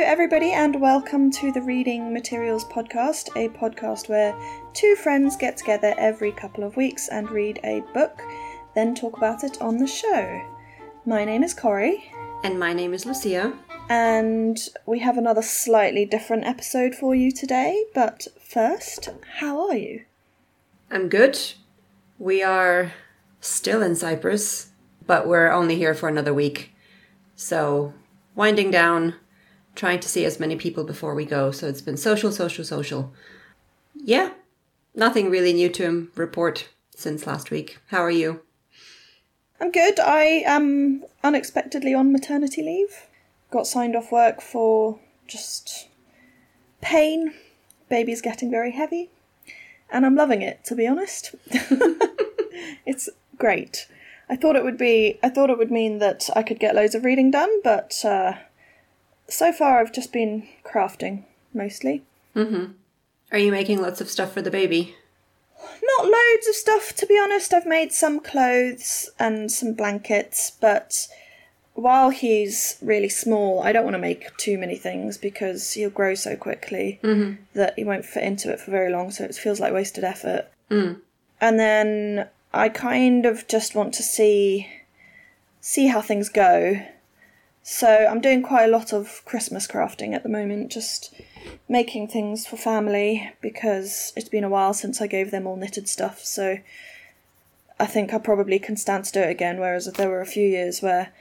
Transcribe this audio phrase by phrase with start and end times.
[0.00, 4.34] everybody, and welcome to the Reading Materials Podcast, a podcast where
[4.72, 8.20] two friends get together every couple of weeks and read a book,
[8.74, 10.42] then talk about it on the show.
[11.06, 12.10] My name is Corrie,
[12.42, 13.52] And my name is Lucia.
[13.88, 17.84] and we have another slightly different episode for you today.
[17.94, 20.04] But first, how are you?
[20.90, 21.38] I'm good.
[22.18, 22.92] We are
[23.40, 24.70] still in Cyprus,
[25.06, 26.72] but we're only here for another week.
[27.36, 27.94] So,
[28.34, 29.14] winding down,
[29.74, 31.50] trying to see as many people before we go.
[31.50, 33.12] So, it's been social, social, social.
[33.94, 34.32] Yeah,
[34.94, 37.78] nothing really new to report since last week.
[37.88, 38.42] How are you?
[39.60, 40.00] I'm good.
[40.00, 43.06] I am unexpectedly on maternity leave.
[43.50, 45.88] Got signed off work for just
[46.80, 47.34] pain.
[47.88, 49.10] Baby's getting very heavy.
[49.90, 51.34] And I'm loving it, to be honest.
[52.86, 53.08] it's
[53.38, 53.86] great.
[54.28, 56.94] I thought it would be I thought it would mean that I could get loads
[56.94, 58.34] of reading done, but uh,
[59.32, 62.02] so far I've just been crafting mostly.
[62.36, 62.72] Mm-hmm.
[63.30, 64.94] Are you making lots of stuff for the baby?
[65.98, 67.54] Not loads of stuff, to be honest.
[67.54, 71.08] I've made some clothes and some blankets, but
[71.74, 76.14] while he's really small, I don't want to make too many things because he'll grow
[76.14, 77.42] so quickly mm-hmm.
[77.54, 80.48] that he won't fit into it for very long, so it feels like wasted effort.
[80.70, 81.00] Mm.
[81.40, 84.68] And then I kind of just want to see
[85.60, 86.82] see how things go.
[87.62, 91.14] So I'm doing quite a lot of Christmas crafting at the moment, just
[91.68, 95.88] making things for family because it's been a while since I gave them all knitted
[95.88, 96.24] stuff.
[96.24, 96.58] So
[97.78, 99.60] I think I probably can stand to do it again.
[99.60, 101.12] Whereas if there were a few years where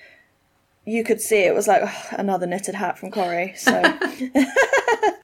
[0.83, 3.53] you could see it was like "Ugh, another knitted hat from Corrie.
[3.55, 3.81] So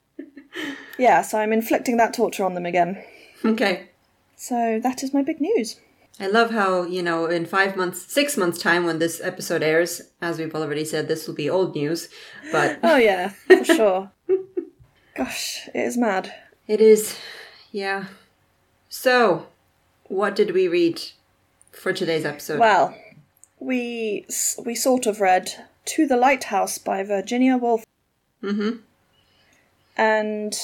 [1.00, 3.04] yeah, so I'm inflicting that torture on them again.
[3.44, 3.90] Okay.
[4.36, 5.80] So that is my big news.
[6.20, 10.02] I love how, you know, in five months, six months' time when this episode airs,
[10.22, 12.10] as we've already said, this will be old news,
[12.52, 14.12] but Oh yeah, for sure.
[15.16, 16.34] Gosh, it is mad.
[16.68, 17.16] it is,
[17.72, 18.06] yeah.
[18.90, 19.48] So,
[20.06, 21.02] what did we read
[21.72, 22.60] for today's episode?
[22.60, 22.96] Well,
[23.60, 24.26] we
[24.64, 27.84] we sort of read "To the Lighthouse" by Virginia Woolf.
[28.44, 28.78] Mm-hmm.
[29.98, 30.56] and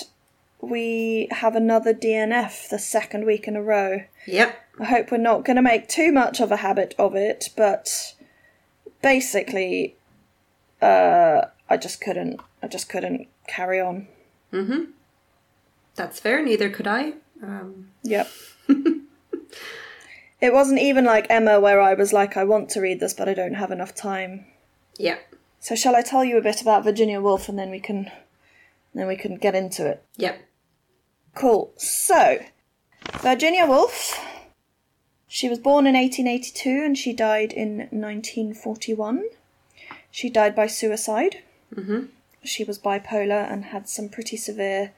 [0.61, 4.03] we have another DNF the second week in a row.
[4.27, 4.55] Yep.
[4.79, 8.13] I hope we're not going to make too much of a habit of it, but
[9.01, 9.95] basically,
[10.81, 12.39] uh, I just couldn't.
[12.61, 14.07] I just couldn't carry on.
[14.51, 14.87] Mhm.
[15.95, 16.41] That's fair.
[16.43, 17.13] Neither could I.
[17.41, 18.27] Um, Yep.
[20.41, 23.29] it wasn't even like Emma, where I was like, I want to read this, but
[23.29, 24.45] I don't have enough time.
[24.97, 25.17] yeah.
[25.59, 28.11] So shall I tell you a bit about Virginia Woolf, and then we can,
[28.93, 30.03] then we can get into it.
[30.17, 30.41] Yep.
[31.35, 31.71] Cool.
[31.77, 32.39] So,
[33.21, 34.19] Virginia Woolf.
[35.33, 39.23] She was born in 1882 and she died in 1941.
[40.11, 41.41] She died by suicide.
[41.73, 42.01] Mm-hmm.
[42.43, 44.93] She was bipolar and had some pretty severe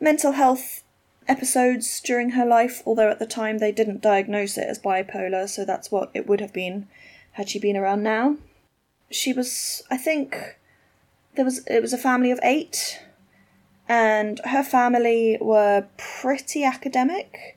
[0.00, 0.82] mental health
[1.28, 5.64] episodes during her life, although at the time they didn't diagnose it as bipolar, so
[5.64, 6.88] that's what it would have been
[7.34, 8.36] had she been around now.
[9.12, 10.58] She was, I think,
[11.36, 13.00] there was it was a family of eight
[13.88, 17.54] and her family were pretty academic.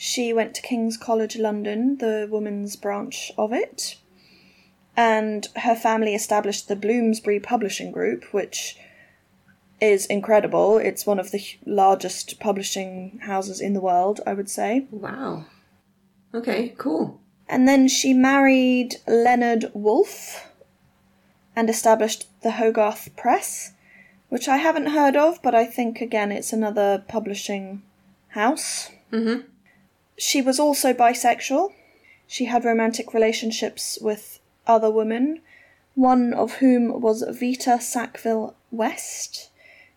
[0.00, 3.96] She went to King's College London, the women's branch of it,
[4.96, 8.78] and her family established the Bloomsbury Publishing Group, which
[9.80, 10.78] is incredible.
[10.78, 14.86] It's one of the largest publishing houses in the world, I would say.
[14.92, 15.46] Wow.
[16.32, 17.20] Okay, cool.
[17.48, 20.48] And then she married Leonard Woolf
[21.56, 23.72] and established the Hogarth Press,
[24.28, 27.82] which I haven't heard of, but I think again it's another publishing
[28.28, 28.90] house.
[29.12, 29.40] Mm-hmm.
[30.18, 31.72] She was also bisexual.
[32.26, 35.40] She had romantic relationships with other women,
[35.94, 39.50] one of whom was Vita Sackville West,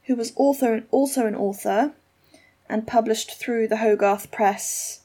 [0.04, 1.94] who was author also an author
[2.70, 5.02] and published through the Hogarth Press.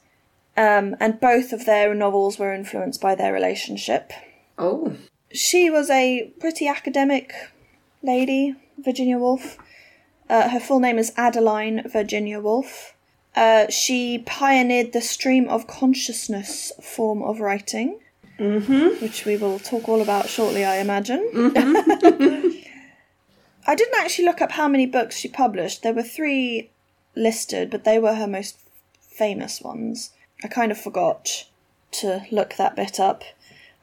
[0.55, 4.11] Um, and both of their novels were influenced by their relationship.
[4.57, 4.95] Oh.
[5.31, 7.33] She was a pretty academic
[8.01, 9.57] lady, Virginia Woolf.
[10.29, 12.93] Uh, her full name is Adeline Virginia Woolf.
[13.37, 17.99] Uh, she pioneered the stream of consciousness form of writing,
[18.99, 21.21] which we will talk all about shortly, I imagine.
[23.67, 25.83] I didn't actually look up how many books she published.
[25.83, 26.71] There were three
[27.15, 28.57] listed, but they were her most
[29.01, 30.13] famous ones.
[30.43, 31.45] I kind of forgot
[31.91, 33.23] to look that bit up.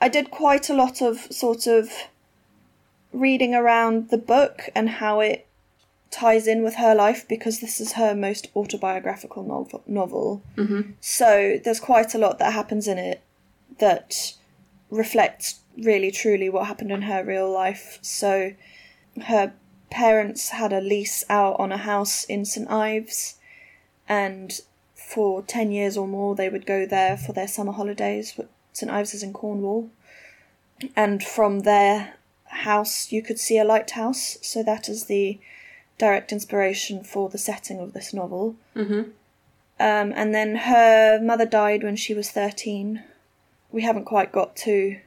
[0.01, 1.93] I did quite a lot of sort of
[3.13, 5.47] reading around the book and how it
[6.15, 9.83] ties in with her life because this is her most autobiographical novel.
[9.87, 10.43] novel.
[10.57, 10.93] Mm-hmm.
[11.01, 13.21] So there's quite a lot that happens in it
[13.79, 14.35] that
[14.91, 17.99] reflects really truly what happened in her real life.
[18.01, 18.53] So
[19.27, 19.53] her
[19.91, 23.37] parents had a lease out on a house in St Ives,
[24.09, 24.61] and
[24.95, 28.39] for 10 years or more they would go there for their summer holidays.
[28.73, 29.91] St Ives is in Cornwall.
[30.95, 32.15] And from their
[32.47, 35.39] house, you could see a lighthouse, so that is the
[35.99, 38.57] direct inspiration for the setting of this novel.
[38.75, 39.11] Mm-hmm.
[39.81, 43.03] Um, and then her mother died when she was 13.
[43.73, 44.99] We haven't quite got to.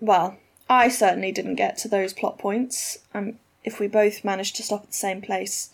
[0.00, 0.36] Well,
[0.68, 2.98] I certainly didn't get to those plot points.
[3.14, 5.70] Um, if we both managed to stop at the same place,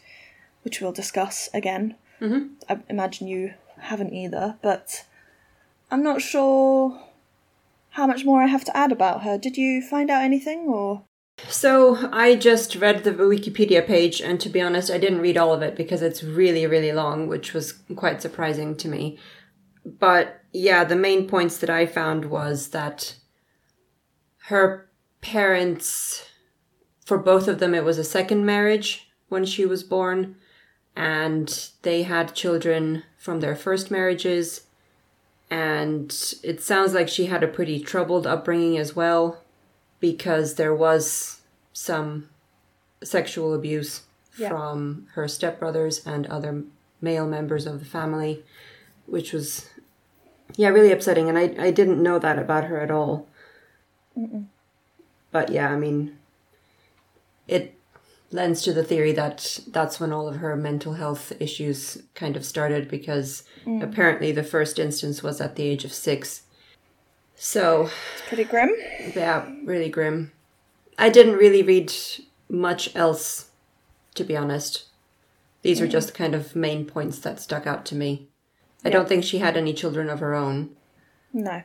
[0.63, 2.51] which we'll discuss again, Mhm.
[2.69, 5.05] I imagine you haven't either, but
[5.91, 6.99] I'm not sure
[7.91, 9.37] how much more I have to add about her.
[9.37, 11.03] Did you find out anything, or.
[11.49, 15.53] So I just read the Wikipedia page, and to be honest, I didn't read all
[15.53, 19.19] of it because it's really, really long, which was quite surprising to me.
[19.85, 23.17] But yeah, the main points that I found was that
[24.47, 24.89] her
[25.21, 26.29] parents,
[27.05, 30.37] for both of them, it was a second marriage when she was born,
[30.95, 34.67] and they had children from their first marriages.
[35.51, 36.11] And
[36.43, 39.44] it sounds like she had a pretty troubled upbringing as well
[40.01, 41.41] because there was
[41.73, 42.29] some
[43.03, 44.03] sexual abuse
[44.37, 44.49] Yeah.
[44.49, 46.65] from her stepbrothers and other
[47.01, 48.43] male members of the family,
[49.07, 49.69] which was,
[50.57, 51.29] yeah, really upsetting.
[51.29, 53.27] And I, I didn't know that about her at all.
[55.31, 56.17] But yeah, I mean,
[57.49, 57.75] it
[58.31, 62.45] lends to the theory that that's when all of her mental health issues kind of
[62.45, 63.83] started because mm.
[63.83, 66.43] apparently the first instance was at the age of six.
[67.37, 68.71] So, It's pretty grim.
[69.15, 70.33] yeah, really grim.
[70.99, 71.93] I didn't really read
[72.49, 73.51] much else,
[74.15, 74.85] to be honest.
[75.63, 78.29] These are just kind of main points that stuck out to me.
[78.85, 80.71] I don't think she had any children of her own.
[81.33, 81.63] No.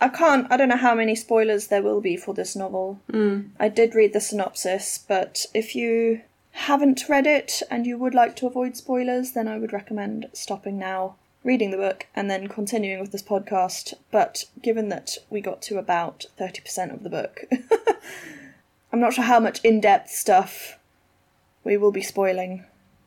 [0.00, 3.00] I can't, I don't know how many spoilers there will be for this novel.
[3.10, 3.50] Mm.
[3.58, 8.34] I did read the synopsis, but if you haven't read it and you would like
[8.36, 11.14] to avoid spoilers, then I would recommend stopping now,
[11.44, 13.94] reading the book, and then continuing with this podcast.
[14.10, 17.44] But given that we got to about 30% of the book,
[18.92, 20.78] I'm not sure how much in depth stuff
[21.62, 22.64] we will be spoiling.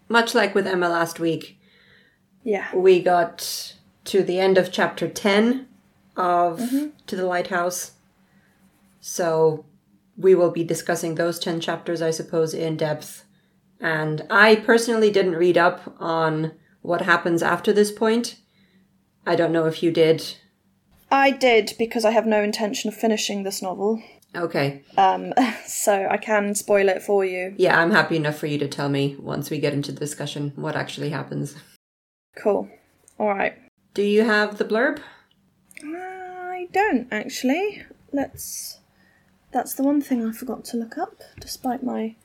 [0.08, 1.60] Much like with Emma last week,
[2.44, 2.68] Yeah.
[2.74, 3.74] we got
[4.06, 5.68] to the end of chapter 10
[6.16, 6.88] of mm-hmm.
[7.06, 7.92] To the Lighthouse.
[9.00, 9.66] So
[10.18, 13.26] we will be discussing those 10 chapters, I suppose, in depth.
[13.80, 18.38] And I personally didn't read up on what happens after this point.
[19.26, 20.36] I don't know if you did.
[21.12, 24.02] I did because I have no intention of finishing this novel.
[24.36, 24.84] Okay.
[24.98, 25.34] Um,
[25.66, 27.54] so I can spoil it for you.
[27.58, 30.54] Yeah, I'm happy enough for you to tell me once we get into the discussion
[30.56, 31.56] what actually happens.
[32.36, 32.70] Cool.
[33.20, 33.56] All right.
[33.94, 35.00] Do you have the blurb?
[35.84, 37.84] I don't actually.
[38.12, 38.80] Let's.
[39.52, 42.16] That's the one thing I forgot to look up, despite my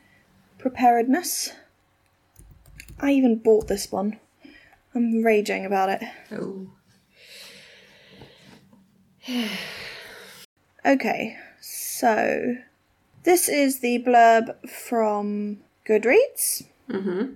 [0.58, 1.52] preparedness.
[3.00, 4.19] I even bought this one.
[4.94, 6.03] I'm raging about it.
[6.31, 6.69] Oh.
[10.85, 12.56] Okay, so
[13.23, 16.65] this is the blurb from Goodreads.
[16.91, 17.35] Mm-hmm.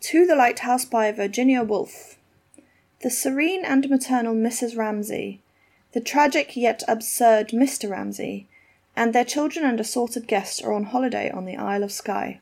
[0.00, 2.16] To the Lighthouse by Virginia Woolf.
[3.02, 4.74] The serene and maternal Mrs.
[4.74, 5.42] Ramsay,
[5.92, 7.90] the tragic yet absurd Mr.
[7.90, 8.46] Ramsay,
[8.96, 12.40] and their children and assorted guests are on holiday on the Isle of Skye.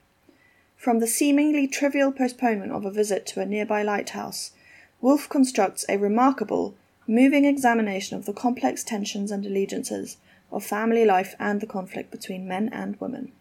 [0.76, 4.52] From the seemingly trivial postponement of a visit to a nearby lighthouse,
[5.00, 6.74] Woolf constructs a remarkable,
[7.06, 10.16] moving examination of the complex tensions and allegiances
[10.50, 13.32] of family life and the conflict between men and women.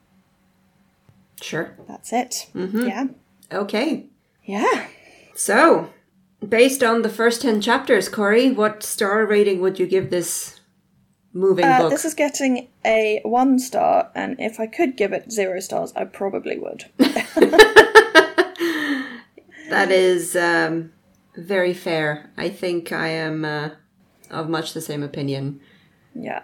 [1.41, 1.75] Sure.
[1.87, 2.47] That's it.
[2.55, 2.87] Mm-hmm.
[2.87, 3.07] Yeah.
[3.51, 4.05] Okay.
[4.43, 4.87] Yeah.
[5.35, 5.89] So,
[6.47, 10.59] based on the first 10 chapters, Corrie, what star rating would you give this
[11.33, 11.91] moving Uh, book?
[11.91, 16.05] this is getting a one star, and if I could give it zero stars, I
[16.05, 16.85] probably would.
[19.69, 20.93] That is um,
[21.35, 22.29] very fair.
[22.37, 23.71] I think I am uh,
[24.31, 25.59] of much the same opinion.
[26.15, 26.43] yeah.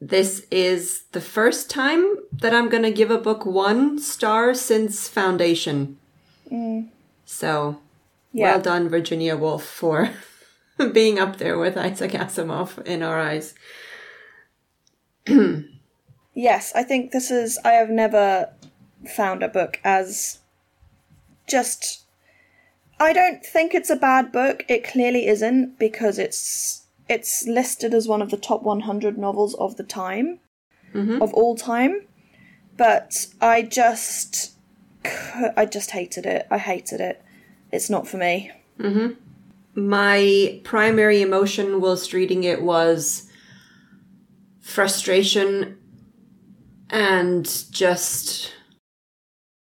[0.00, 5.08] This is the first time that I'm going to give a book one star since
[5.08, 5.98] Foundation.
[7.26, 7.80] So,
[8.32, 8.52] Yeah.
[8.52, 10.10] well done, Virginia Woolf, for
[10.92, 13.54] being up there with Isaac Asimov in our eyes.
[16.34, 17.58] Yes, I think this is.
[17.64, 18.50] I have never
[19.14, 20.38] found a book as
[21.46, 22.04] just.
[22.98, 24.64] I don't think it's a bad book.
[24.68, 29.76] It clearly isn't because it's it's listed as one of the top 100 novels of
[29.76, 30.38] the time,
[30.94, 31.20] mm-hmm.
[31.20, 32.06] of all time.
[32.76, 34.52] But I just,
[35.04, 36.46] I just hated it.
[36.50, 37.22] I hated it.
[37.72, 38.50] It's not for me.
[38.78, 39.12] Mm-hmm.
[39.74, 43.30] My primary emotion whilst reading it was
[44.60, 45.78] frustration
[46.90, 48.52] and just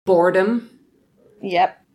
[0.05, 0.69] boredom.
[1.41, 1.85] Yep.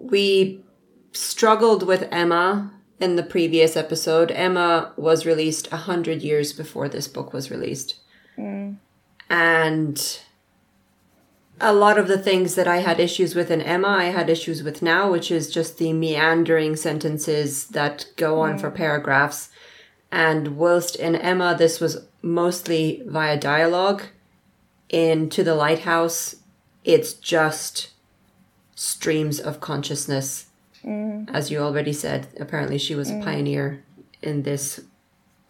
[0.00, 0.64] We
[1.12, 4.30] struggled with Emma in the previous episode.
[4.30, 7.96] Emma was released a hundred years before this book was released.
[8.38, 8.76] Mm.
[9.28, 10.20] And
[11.62, 14.64] a lot of the things that I had issues with in Emma, I had issues
[14.64, 18.74] with now, which is just the meandering sentences that go on for mm.
[18.74, 19.48] paragraphs.
[20.10, 24.02] And whilst in Emma, this was mostly via dialogue,
[24.88, 26.36] in To the Lighthouse,
[26.84, 27.92] it's just
[28.74, 30.48] streams of consciousness.
[30.84, 31.30] Mm.
[31.32, 33.24] As you already said, apparently she was a mm.
[33.24, 33.84] pioneer
[34.20, 34.80] in this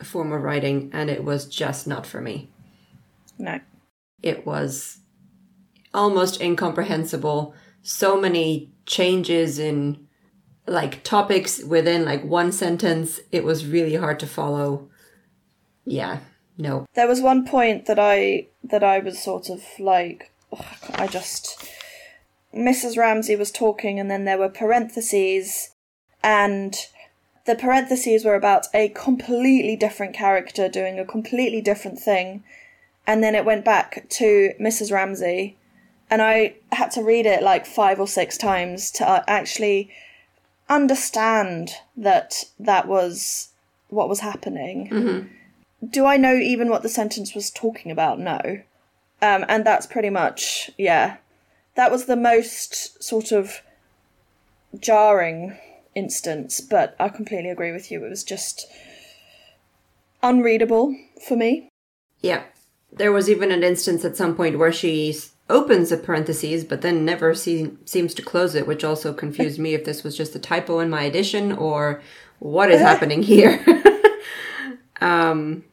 [0.02, 2.50] form of writing, and it was just not for me.
[3.38, 3.60] No.
[4.22, 4.98] It was
[5.94, 7.54] almost incomprehensible.
[7.82, 10.06] So many changes in
[10.66, 13.20] like topics within like one sentence.
[13.30, 14.88] It was really hard to follow.
[15.84, 16.20] Yeah,
[16.56, 16.86] no.
[16.94, 20.30] There was one point that I that I was sort of like
[20.94, 21.68] I just
[22.54, 22.96] Mrs.
[22.96, 25.70] Ramsay was talking and then there were parentheses
[26.22, 26.76] and
[27.44, 32.44] the parentheses were about a completely different character doing a completely different thing
[33.06, 34.92] and then it went back to Mrs.
[34.92, 35.56] Ramsay
[36.12, 39.90] and I had to read it like five or six times to uh, actually
[40.68, 43.48] understand that that was
[43.88, 45.30] what was happening
[45.88, 48.18] do I know even what the sentence was talking about?
[48.18, 48.62] No.
[49.20, 51.16] Um, and that's pretty much, yeah.
[51.74, 53.62] That was the most sort of
[54.78, 55.56] jarring
[55.94, 58.04] instance, but I completely agree with you.
[58.04, 58.66] It was just
[60.22, 61.68] unreadable for me.
[62.20, 62.44] Yeah.
[62.92, 65.16] There was even an instance at some point where she
[65.52, 69.74] opens a parenthesis but then never see- seems to close it, which also confused me
[69.74, 72.02] if this was just a typo in my edition or
[72.38, 73.64] what is happening here.
[75.00, 75.64] um,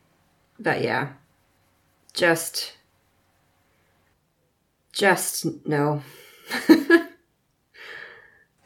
[0.60, 1.14] but yeah,
[2.14, 2.74] just,
[4.92, 6.04] just no.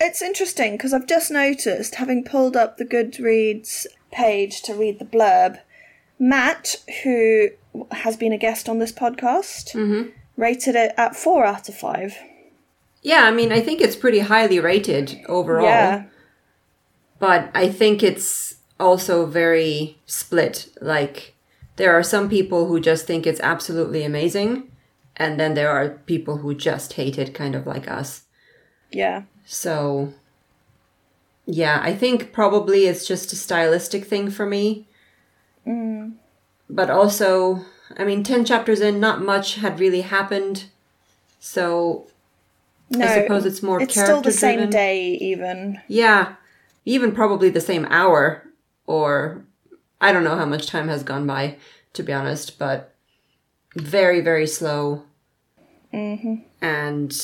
[0.05, 5.05] It's interesting because I've just noticed, having pulled up the Goodreads page to read the
[5.05, 5.59] blurb,
[6.19, 7.47] Matt, who
[7.89, 9.73] has been a guest on this podcast,
[10.37, 12.15] rated it at four out of five.
[13.01, 15.65] Yeah, I mean, I think it's pretty highly rated overall.
[15.65, 16.05] Yeah.
[17.19, 20.67] but I think it's also very split.
[20.81, 21.35] Like,
[21.77, 24.69] there are some people who just think it's absolutely amazing,
[25.15, 28.23] and then there are people who just hate it, kind of like us.
[28.91, 29.23] Yeah.
[29.45, 30.13] So,
[31.45, 34.87] yeah, I think probably it's just a stylistic thing for me.
[35.65, 36.13] Mm.
[36.69, 37.65] But also,
[37.97, 40.65] I mean, 10 chapters in, not much had really happened.
[41.39, 42.07] So,
[42.89, 45.81] No, I suppose it's more it's still the same day, even.
[45.87, 46.35] Yeah,
[46.85, 48.47] even probably the same hour,
[48.85, 49.45] or
[49.99, 51.57] I don't know how much time has gone by,
[51.93, 52.93] to be honest, but
[53.75, 55.03] very, very slow.
[55.93, 56.35] Mm-hmm.
[56.61, 57.15] And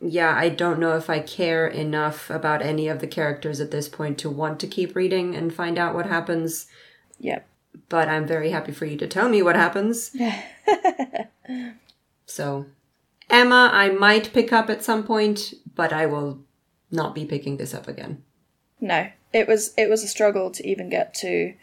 [0.00, 3.88] yeah, I don't know if I care enough about any of the characters at this
[3.88, 6.66] point to want to keep reading and find out what happens,
[7.18, 7.46] Yep.
[7.88, 10.14] But I'm very happy for you to tell me what happens.
[12.26, 12.66] so,
[13.30, 16.40] Emma, I might pick up at some point, but I will
[16.90, 18.22] not be picking this up again.
[18.80, 21.54] No, it was it was a struggle to even get to.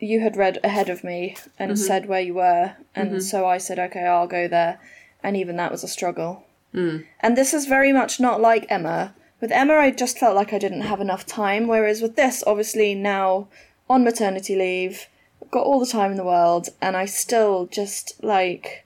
[0.00, 1.80] You had read ahead of me and mm-hmm.
[1.80, 3.20] said where you were, and mm-hmm.
[3.20, 4.80] so I said, okay, I'll go there,
[5.22, 6.44] and even that was a struggle.
[6.74, 7.06] Mm.
[7.20, 9.14] And this is very much not like Emma.
[9.40, 12.94] With Emma, I just felt like I didn't have enough time, whereas with this, obviously
[12.94, 13.48] now
[13.88, 15.06] on maternity leave,
[15.50, 18.84] got all the time in the world, and I still just like.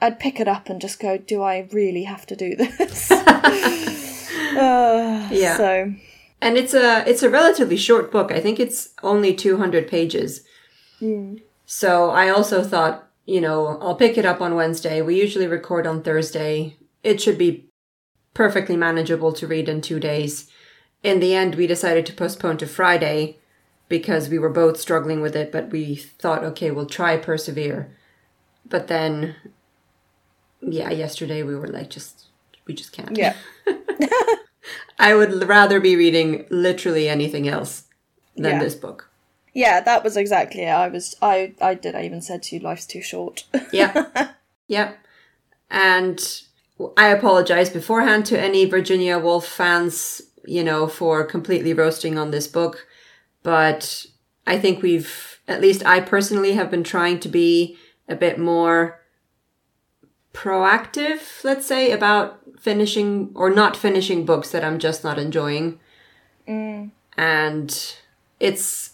[0.00, 3.12] I'd pick it up and just go, do I really have to do this?
[4.52, 5.56] Uh, Yeah.
[5.56, 5.94] So,
[6.40, 8.30] And it's a it's a relatively short book.
[8.32, 10.42] I think it's only 200 pages.
[11.66, 15.00] So I also thought, you know, I'll pick it up on Wednesday.
[15.02, 16.76] We usually record on Thursday.
[17.02, 17.68] It should be
[18.34, 20.50] perfectly manageable to read in 2 days.
[21.02, 23.38] In the end, we decided to postpone to Friday
[23.92, 27.94] because we were both struggling with it, but we thought, okay, we'll try persevere.
[28.66, 29.36] But then
[30.62, 32.28] yeah, yesterday we were like just
[32.66, 33.14] we just can't.
[33.14, 33.36] yeah.
[34.98, 37.84] I would rather be reading literally anything else
[38.34, 38.58] than Yeah.
[38.60, 39.10] this book.
[39.52, 40.70] Yeah, that was exactly it.
[40.70, 43.44] I was I I did I even said to you life's too short.
[43.72, 44.30] Yeah.
[44.68, 44.94] yeah.
[45.70, 46.18] And
[46.96, 52.46] I apologize beforehand to any Virginia Woolf fans, you know, for completely roasting on this
[52.48, 52.86] book.
[53.42, 54.06] But
[54.46, 57.76] I think we've, at least I personally have been trying to be
[58.08, 59.00] a bit more
[60.32, 65.80] proactive, let's say, about finishing or not finishing books that I'm just not enjoying.
[66.48, 66.90] Mm.
[67.16, 67.94] And
[68.40, 68.92] it's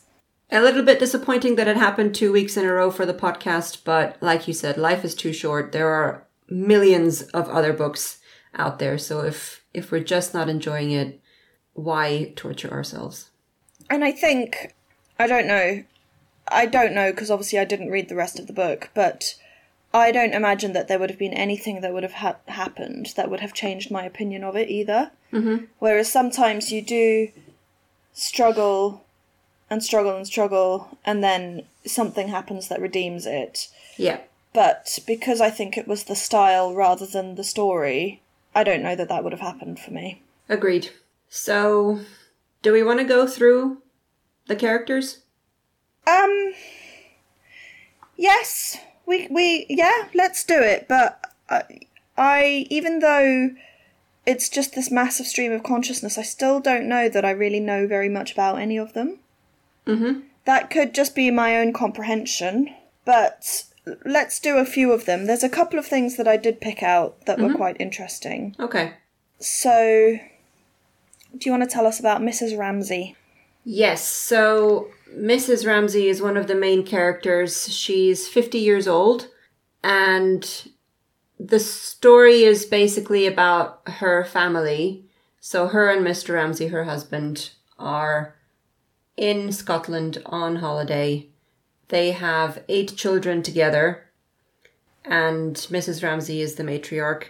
[0.51, 3.85] a little bit disappointing that it happened two weeks in a row for the podcast,
[3.85, 5.73] but like you said, life is too short.
[5.73, 8.19] There are millions of other books
[8.55, 11.21] out there, so if if we're just not enjoying it,
[11.75, 13.28] why torture ourselves?
[13.91, 14.75] And I think,
[15.19, 15.85] I don't know,
[16.49, 19.35] I don't know because obviously I didn't read the rest of the book, but
[19.93, 23.31] I don't imagine that there would have been anything that would have ha- happened that
[23.31, 25.11] would have changed my opinion of it either.
[25.33, 25.65] Mm-hmm.
[25.79, 27.29] Whereas sometimes you do
[28.13, 29.05] struggle
[29.71, 33.69] and struggle and struggle, and then something happens that redeems it.
[33.97, 34.21] Yeah.
[34.55, 38.23] But because I think it was the style rather than the story,
[38.55, 40.23] I don't know that that would have happened for me.
[40.49, 40.89] Agreed.
[41.29, 42.01] So,
[42.63, 43.79] do we want to go through
[44.47, 45.23] the characters?
[46.07, 46.55] Um.
[48.17, 50.87] Yes, we we yeah, let's do it.
[50.89, 51.63] But I,
[52.17, 53.51] I even though
[54.27, 57.87] it's just this massive stream of consciousness, I still don't know that I really know
[57.87, 59.21] very much about any of them.
[59.87, 60.21] Mm-hmm.
[60.45, 62.75] That could just be my own comprehension,
[63.05, 63.65] but
[64.05, 65.27] let's do a few of them.
[65.27, 68.55] There's a couple of things that I did pick out that were quite interesting.
[68.59, 68.95] Okay.
[69.39, 70.19] So,
[71.37, 72.59] do you want to tell us about Mrs.
[72.59, 73.17] Ramsay?
[73.65, 75.67] Yes, so Mrs.
[75.67, 77.73] Ramsay is one of the main characters.
[77.73, 79.29] She's 50 years old,
[79.83, 80.69] and
[81.39, 85.05] the story is basically about her family.
[85.41, 86.35] So, her and Mr.
[86.35, 88.35] Ramsay, her husband, are
[89.17, 91.27] in Scotland on holiday.
[91.89, 94.07] They have eight children together,
[95.05, 96.03] and Mrs.
[96.03, 97.25] Ramsay is the matriarch.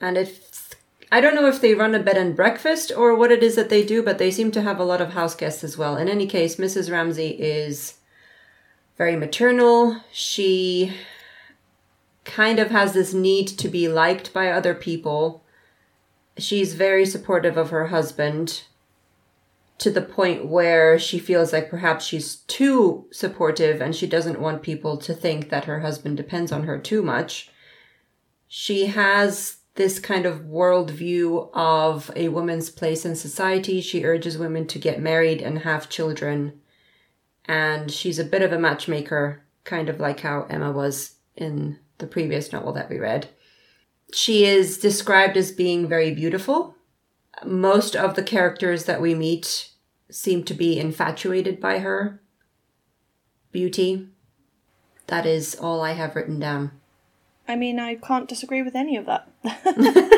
[0.00, 0.74] And if
[1.10, 3.70] I don't know if they run a bed and breakfast or what it is that
[3.70, 5.96] they do, but they seem to have a lot of house guests as well.
[5.96, 6.90] In any case, Mrs.
[6.90, 7.94] Ramsay is
[8.98, 10.02] very maternal.
[10.12, 10.92] She
[12.24, 15.42] kind of has this need to be liked by other people.
[16.36, 18.64] She's very supportive of her husband
[19.78, 24.60] to the point where she feels like perhaps she's too supportive and she doesn't want
[24.62, 27.48] people to think that her husband depends on her too much.
[28.48, 33.80] She has this kind of worldview of a woman's place in society.
[33.80, 36.60] She urges women to get married and have children.
[37.44, 42.08] And she's a bit of a matchmaker, kind of like how Emma was in the
[42.08, 43.28] previous novel that we read.
[44.12, 46.74] She is described as being very beautiful.
[47.46, 49.70] Most of the characters that we meet
[50.10, 52.20] seem to be infatuated by her
[53.52, 54.08] beauty.
[55.06, 56.72] That is all I have written down.
[57.48, 59.28] I mean, I can't disagree with any of that.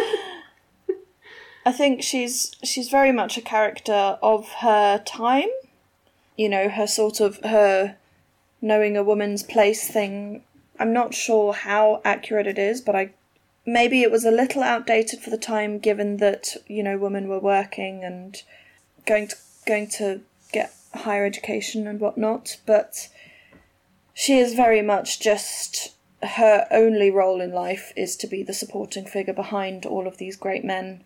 [1.64, 5.48] I think she's she's very much a character of her time.
[6.36, 7.96] You know, her sort of her
[8.60, 10.42] knowing a woman's place thing.
[10.78, 13.10] I'm not sure how accurate it is, but I
[13.66, 17.38] maybe it was a little outdated for the time given that, you know, women were
[17.38, 18.42] working and
[19.06, 23.08] going to going to get higher education and whatnot, but
[24.14, 29.06] she is very much just her only role in life is to be the supporting
[29.06, 31.04] figure behind all of these great men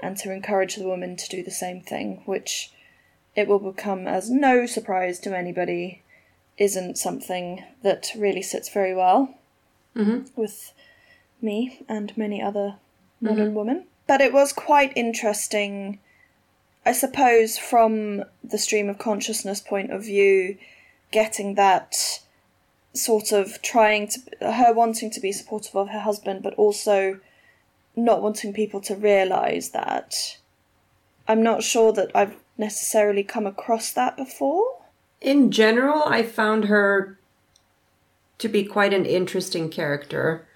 [0.00, 2.72] and to encourage the woman to do the same thing, which
[3.34, 6.02] it will become as no surprise to anybody
[6.58, 9.34] isn't something that really sits very well
[9.94, 10.22] mm-hmm.
[10.40, 10.72] with
[11.40, 12.76] me and many other
[13.20, 13.54] modern mm-hmm.
[13.54, 13.84] women.
[14.06, 15.98] But it was quite interesting,
[16.84, 20.56] I suppose, from the stream of consciousness point of view,
[21.10, 22.20] getting that
[22.96, 27.20] sort of trying to her wanting to be supportive of her husband but also
[27.94, 30.38] not wanting people to realize that
[31.28, 34.64] i'm not sure that i've necessarily come across that before
[35.20, 37.18] In general, I found her
[38.38, 40.46] to be quite an interesting character.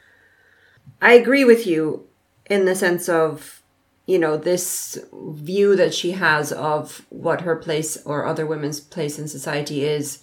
[1.00, 2.06] I agree with you
[2.48, 3.62] in the sense of,
[4.06, 9.18] you know, this view that she has of what her place or other women's place
[9.18, 10.18] in society is.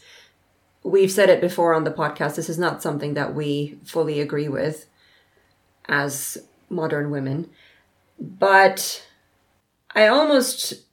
[0.88, 2.36] We've said it before on the podcast.
[2.36, 4.86] This is not something that we fully agree with
[5.90, 6.38] as
[6.70, 7.50] modern women.
[8.18, 9.06] But
[9.94, 10.86] I almost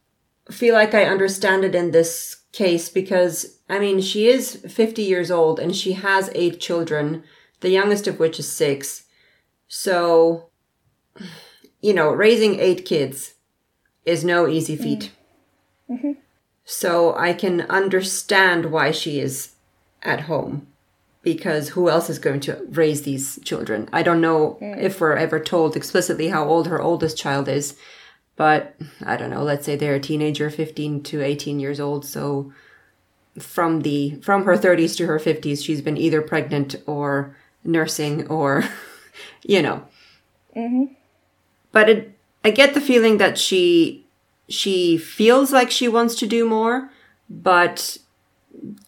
[0.50, 5.30] feel like I understand it in this case because, I mean, she is 50 years
[5.30, 7.22] old and she has eight children,
[7.60, 9.04] the youngest of which is six.
[9.68, 10.50] So,
[11.80, 13.34] you know, raising eight kids
[14.04, 15.12] is no easy feat.
[15.88, 15.94] Mm-hmm.
[15.94, 16.20] Mm-hmm.
[16.64, 19.53] So I can understand why she is
[20.04, 20.66] at home
[21.22, 23.88] because who else is going to raise these children?
[23.92, 24.78] I don't know mm.
[24.78, 27.76] if we're ever told explicitly how old her oldest child is,
[28.36, 32.52] but I don't know, let's say they're a teenager, 15 to 18 years old, so
[33.38, 38.62] from the from her 30s to her 50s she's been either pregnant or nursing or
[39.42, 39.82] you know.
[40.54, 40.92] Mm-hmm.
[41.72, 44.06] But it, I get the feeling that she
[44.48, 46.90] she feels like she wants to do more,
[47.28, 47.98] but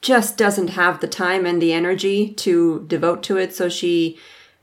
[0.00, 3.54] just doesn't have the time and the energy to devote to it.
[3.54, 4.18] So she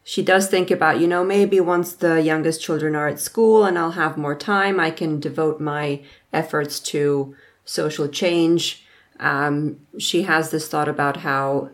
[0.06, 3.80] she does think about, you know, maybe once the youngest children are at school and
[3.80, 6.02] I'll have more time, I can devote my
[6.34, 8.86] efforts to social change.
[9.20, 11.70] Um, she has this thought about how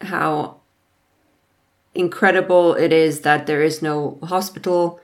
[0.00, 0.60] how
[1.94, 5.00] incredible it is that there is no hospital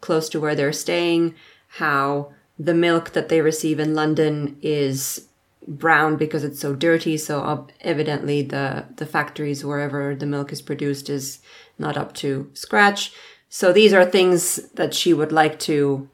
[0.00, 1.34] close to where they're staying,
[1.68, 5.28] how the milk that they receive in London is
[5.66, 7.16] brown because it's so dirty.
[7.16, 11.40] So evidently the, the factories wherever the milk is produced is
[11.78, 13.12] not up to scratch.
[13.48, 16.08] So these are things that she would like to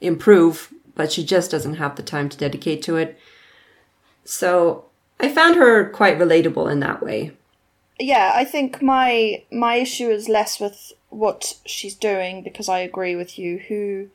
[0.00, 3.18] improve, but she just doesn't have the time to dedicate to it.
[4.24, 4.86] So
[5.18, 7.32] I found her quite relatable in that way.
[7.98, 13.14] Yeah, I think my my issue is less with what she's doing because I agree
[13.14, 13.58] with you.
[13.68, 14.10] Who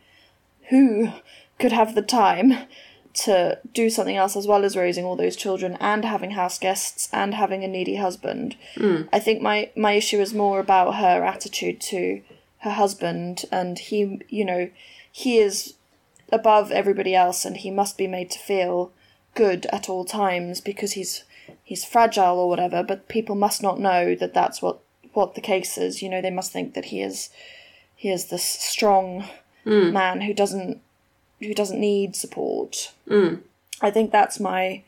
[0.70, 1.14] who
[1.58, 2.68] could have the time
[3.26, 7.10] to do something else as well as raising all those children and having house guests
[7.12, 8.56] and having a needy husband.
[8.76, 9.10] Mm.
[9.12, 12.22] I think my my issue is more about her attitude to
[12.60, 14.70] her husband and he you know
[15.12, 15.76] he is
[16.32, 18.92] above everybody else and he must be made to feel
[19.36, 21.24] good at all times because he's
[21.64, 24.80] he's fragile or whatever but people must not know that that's what
[25.14, 27.30] what the case is you know they must think that he is
[27.96, 29.26] he is this strong
[29.66, 29.92] mm.
[29.92, 30.82] man who doesn't
[31.40, 32.94] who doesn't need support.
[33.08, 33.42] Mm.
[33.82, 34.84] I think that's my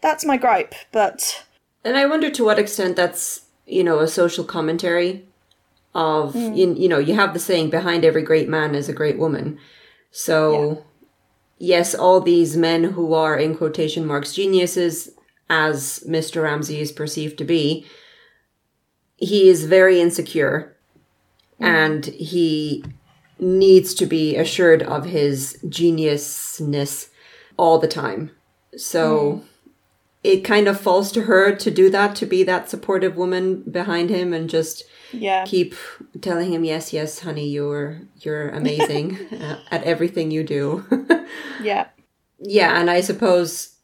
[0.00, 1.44] that's my gripe, but
[1.84, 5.24] and I wonder to what extent that's you know a social commentary
[5.94, 6.56] of mm.
[6.56, 9.58] you, you know you have the saying behind every great man is a great woman.
[10.10, 10.84] So
[11.58, 11.76] yeah.
[11.76, 15.10] yes, all these men who are in quotation marks geniuses
[15.48, 16.42] as Mr.
[16.42, 17.86] Ramsay is perceived to be,
[19.16, 20.74] he is very insecure
[21.60, 21.66] mm.
[21.66, 22.84] and he
[23.42, 27.08] needs to be assured of his geniusness
[27.56, 28.30] all the time.
[28.76, 29.44] So mm.
[30.22, 34.10] it kind of falls to her to do that, to be that supportive woman behind
[34.10, 35.44] him and just yeah.
[35.44, 35.74] keep
[36.20, 39.18] telling him, yes, yes, honey, you're, you're amazing
[39.70, 40.86] at everything you do.
[41.62, 41.88] yeah.
[42.38, 42.80] Yeah.
[42.80, 43.74] And I suppose,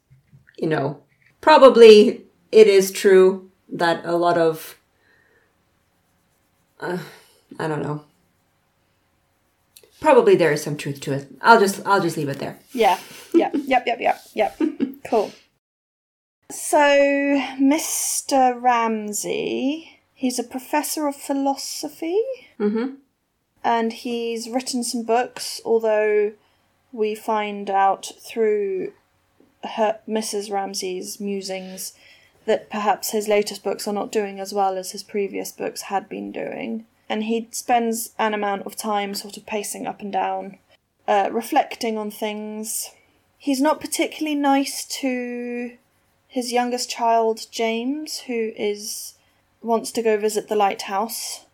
[0.57, 1.03] you know,
[1.41, 4.77] probably it is true that a lot of,
[6.79, 6.97] uh,
[7.59, 8.05] I don't know,
[9.99, 11.27] probably there is some truth to it.
[11.41, 12.59] I'll just I'll just leave it there.
[12.73, 12.99] Yeah.
[13.33, 13.51] Yeah.
[13.53, 13.83] yep.
[13.85, 13.99] Yep.
[13.99, 14.21] Yep.
[14.33, 14.61] Yep.
[15.09, 15.31] cool.
[16.51, 16.79] So,
[17.59, 18.59] Mr.
[18.59, 22.21] Ramsay, he's a professor of philosophy.
[22.59, 22.95] Mm-hmm.
[23.63, 26.31] And he's written some books, although
[26.91, 28.93] we find out through
[29.63, 30.51] her, Mrs.
[30.51, 31.93] Ramsay's musings
[32.45, 36.09] that perhaps his latest books are not doing as well as his previous books had
[36.09, 40.59] been doing and he spends an amount of time sort of pacing up and down,
[41.07, 42.91] uh, reflecting on things.
[43.37, 45.71] He's not particularly nice to
[46.27, 49.15] his youngest child, James, who is
[49.61, 51.45] wants to go visit the lighthouse,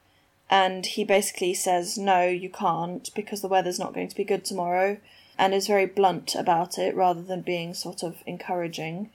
[0.49, 4.43] and he basically says, No, you can't, because the weather's not going to be good
[4.43, 4.97] tomorrow,
[5.37, 9.09] and is very blunt about it rather than being sort of encouraging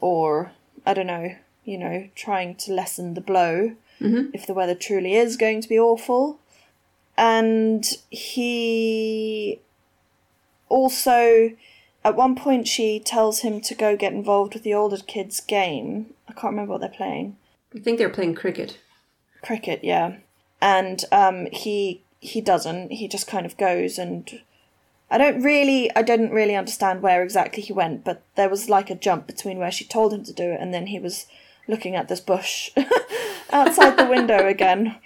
[0.00, 0.52] or,
[0.86, 4.30] I don't know, you know, trying to lessen the blow mm-hmm.
[4.32, 6.38] if the weather truly is going to be awful.
[7.16, 9.60] And he
[10.68, 11.52] also,
[12.04, 16.14] at one point, she tells him to go get involved with the older kids' game.
[16.28, 17.36] I can't remember what they're playing.
[17.74, 18.78] I think they're playing cricket.
[19.42, 20.16] Cricket, yeah.
[20.60, 22.90] And um, he he doesn't.
[22.92, 24.40] He just kind of goes and
[25.10, 28.90] I don't really I didn't really understand where exactly he went, but there was like
[28.90, 31.26] a jump between where she told him to do it and then he was
[31.68, 32.70] looking at this bush
[33.52, 34.96] outside the window again.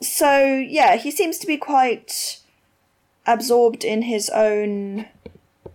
[0.00, 2.40] So, yeah, he seems to be quite
[3.26, 5.06] absorbed in his own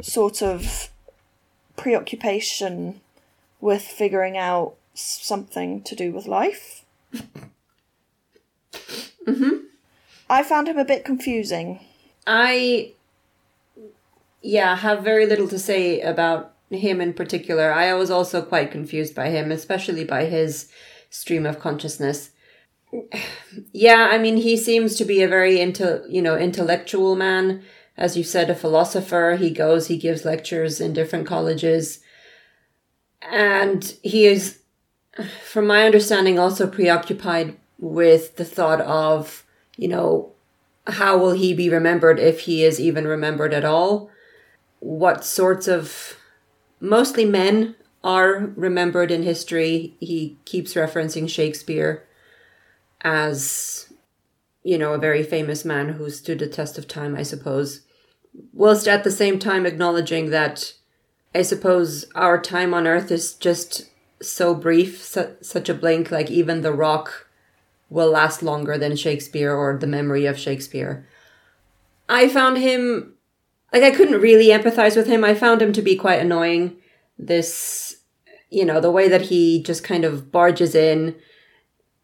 [0.01, 0.89] sort of
[1.75, 3.01] preoccupation
[3.59, 6.85] with figuring out something to do with life.
[9.25, 9.49] hmm
[10.29, 11.81] I found him a bit confusing.
[12.25, 12.93] I,
[14.41, 17.71] yeah, have very little to say about him in particular.
[17.71, 20.71] I was also quite confused by him, especially by his
[21.09, 22.31] stream of consciousness.
[23.71, 27.63] Yeah, I mean, he seems to be a very into, you know, intellectual man.
[27.97, 29.37] As you said, a philosopher.
[29.39, 31.99] He goes, he gives lectures in different colleges.
[33.21, 34.59] And he is,
[35.43, 39.45] from my understanding, also preoccupied with the thought of,
[39.77, 40.31] you know,
[40.87, 44.09] how will he be remembered if he is even remembered at all?
[44.79, 46.17] What sorts of
[46.81, 49.95] mostly men are remembered in history.
[49.99, 52.05] He keeps referencing Shakespeare
[53.01, 53.93] as,
[54.63, 57.81] you know, a very famous man who stood the test of time, I suppose.
[58.53, 60.73] whilst at the same time acknowledging that
[61.33, 63.89] I suppose our time on Earth is just
[64.21, 67.27] so brief, su- such a blink, like even The Rock
[67.89, 71.07] will last longer than Shakespeare or the memory of Shakespeare.
[72.07, 73.15] I found him,
[73.73, 75.23] like, I couldn't really empathize with him.
[75.23, 76.77] I found him to be quite annoying.
[77.17, 77.97] This,
[78.49, 81.15] you know, the way that he just kind of barges in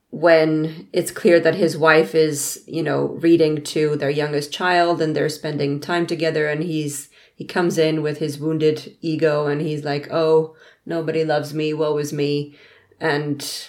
[0.10, 5.16] when it's clear that his wife is, you know, reading to their youngest child and
[5.16, 9.84] they're spending time together and he's, he comes in with his wounded ego and he's
[9.84, 12.56] like, oh, nobody loves me, woe is me.
[13.00, 13.68] And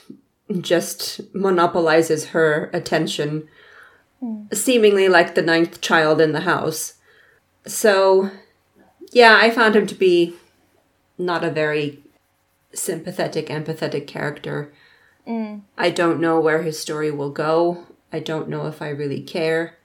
[0.60, 3.48] just monopolizes her attention,
[4.20, 4.44] hmm.
[4.52, 6.94] seemingly like the ninth child in the house.
[7.68, 8.30] So,
[9.12, 10.34] yeah, I found him to be
[11.18, 12.00] not a very
[12.72, 14.72] sympathetic, empathetic character.
[15.26, 15.62] Mm.
[15.76, 17.86] I don't know where his story will go.
[18.12, 19.76] I don't know if I really care.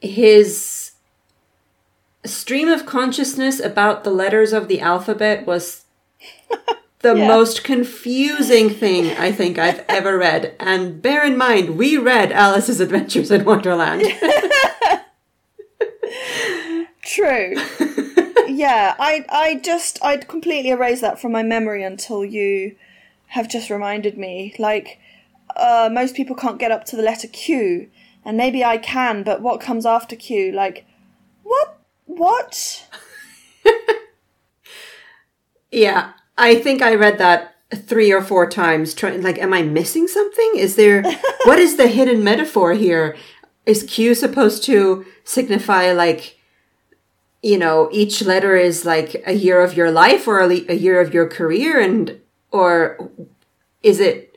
[0.00, 0.92] His
[2.24, 5.84] stream of consciousness about the letters of the alphabet was
[7.00, 7.26] the Yeah.
[7.28, 10.54] most confusing thing I think I've ever read.
[10.60, 14.02] And bear in mind, we read Alice's Adventures in Wonderland.
[17.16, 17.54] True.
[18.46, 22.76] yeah, I I just I'd completely erased that from my memory until you
[23.28, 24.54] have just reminded me.
[24.58, 24.98] Like,
[25.56, 27.88] uh, most people can't get up to the letter Q,
[28.22, 30.52] and maybe I can, but what comes after Q?
[30.52, 30.84] Like,
[31.42, 31.78] what?
[32.04, 32.86] What?
[35.76, 38.94] Yeah, I think I read that three or four times.
[38.94, 40.52] Trying like, am I missing something?
[40.56, 41.02] Is there
[41.44, 43.16] what is the hidden metaphor here?
[43.66, 46.35] Is Q supposed to signify like,
[47.42, 51.14] you know, each letter is like a year of your life or a, year of
[51.14, 52.20] your career, and
[52.50, 53.10] or
[53.82, 54.36] is it?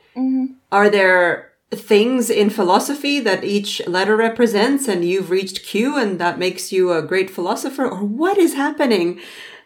[0.72, 6.38] Are there things in philosophy that each letter represents, and you've reached Q, and that
[6.38, 9.20] makes you a great philosopher, or what is happening?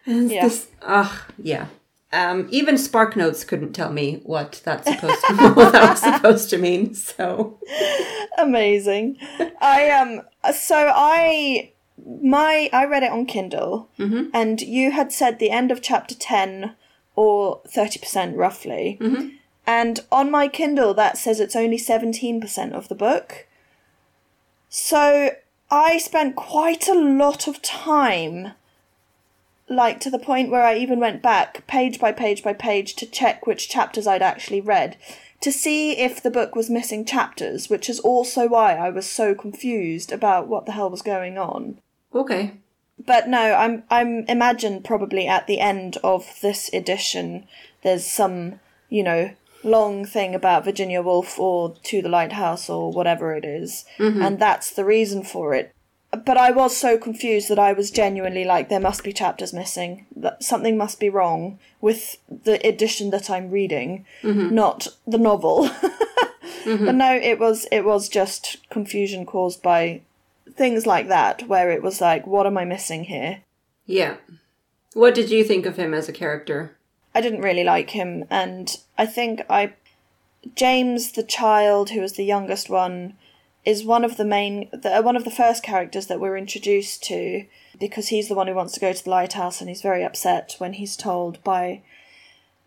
[0.07, 0.44] And Yeah.
[0.47, 1.66] this, ugh, yeah.
[2.12, 6.51] Um, even Spark Notes couldn't tell me what that's supposed to, what that was supposed
[6.51, 6.94] to mean.
[6.94, 7.59] So
[8.38, 9.18] Amazing.
[9.61, 10.23] I um.
[10.55, 11.73] So I
[12.23, 14.31] my I read it on Kindle, mm-hmm.
[14.33, 16.75] and you had said the end of chapter ten
[17.17, 18.99] or thirty percent roughly.
[19.01, 19.29] Mm-hmm.
[19.67, 23.47] And on my Kindle, that says it's only 17% of the book.
[24.69, 25.31] So
[25.71, 28.53] I spent quite a lot of time,
[29.69, 33.07] like to the point where I even went back page by page by page to
[33.07, 34.99] check which chapters I'd actually read
[35.40, 39.35] to see if the book was missing chapters, which is also why I was so
[39.35, 41.79] confused about what the hell was going on.
[42.14, 42.53] Okay,
[43.05, 47.46] But no, I'm I'm imagine probably at the end of this edition
[47.83, 53.35] there's some, you know, long thing about Virginia Woolf or To the Lighthouse or whatever
[53.35, 54.22] it is, mm-hmm.
[54.22, 55.74] and that's the reason for it.
[56.24, 60.07] But I was so confused that I was genuinely like there must be chapters missing.
[60.14, 64.55] That something must be wrong with the edition that I'm reading, mm-hmm.
[64.55, 65.70] not the novel.
[66.64, 66.87] Mm-hmm.
[66.87, 70.00] But no, it was it was just confusion caused by
[70.52, 73.42] things like that, where it was like, what am I missing here?
[73.87, 74.16] yeah.
[74.94, 76.76] What did you think of him as a character?
[77.14, 79.74] I didn't really like him, and I think I.
[80.54, 83.14] James, the child, who was the youngest one,
[83.64, 87.02] is one of the main, the, uh, one of the first characters that we're introduced
[87.04, 87.44] to,
[87.80, 90.54] because he's the one who wants to go to the lighthouse, and he's very upset
[90.59, 91.83] when he's told by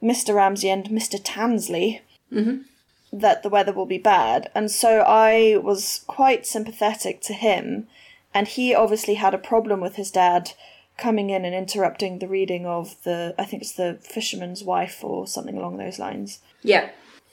[0.01, 0.35] Mr.
[0.35, 1.21] Ramsay and Mr.
[1.21, 2.63] Tansley mm-hmm.
[3.11, 4.49] That the weather will be bad.
[4.53, 7.87] And so I was quite sympathetic to him,
[8.33, 10.51] and he obviously had a problem with his dad
[10.97, 15.27] coming in and interrupting the reading of the I think it's the fisherman's wife or
[15.27, 16.39] something along those lines.
[16.63, 16.89] Yeah,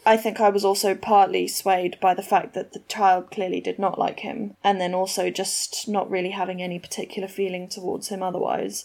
[0.07, 3.79] I think I was also partly swayed by the fact that the child clearly did
[3.79, 8.23] not like him, and then also just not really having any particular feeling towards him
[8.23, 8.85] otherwise.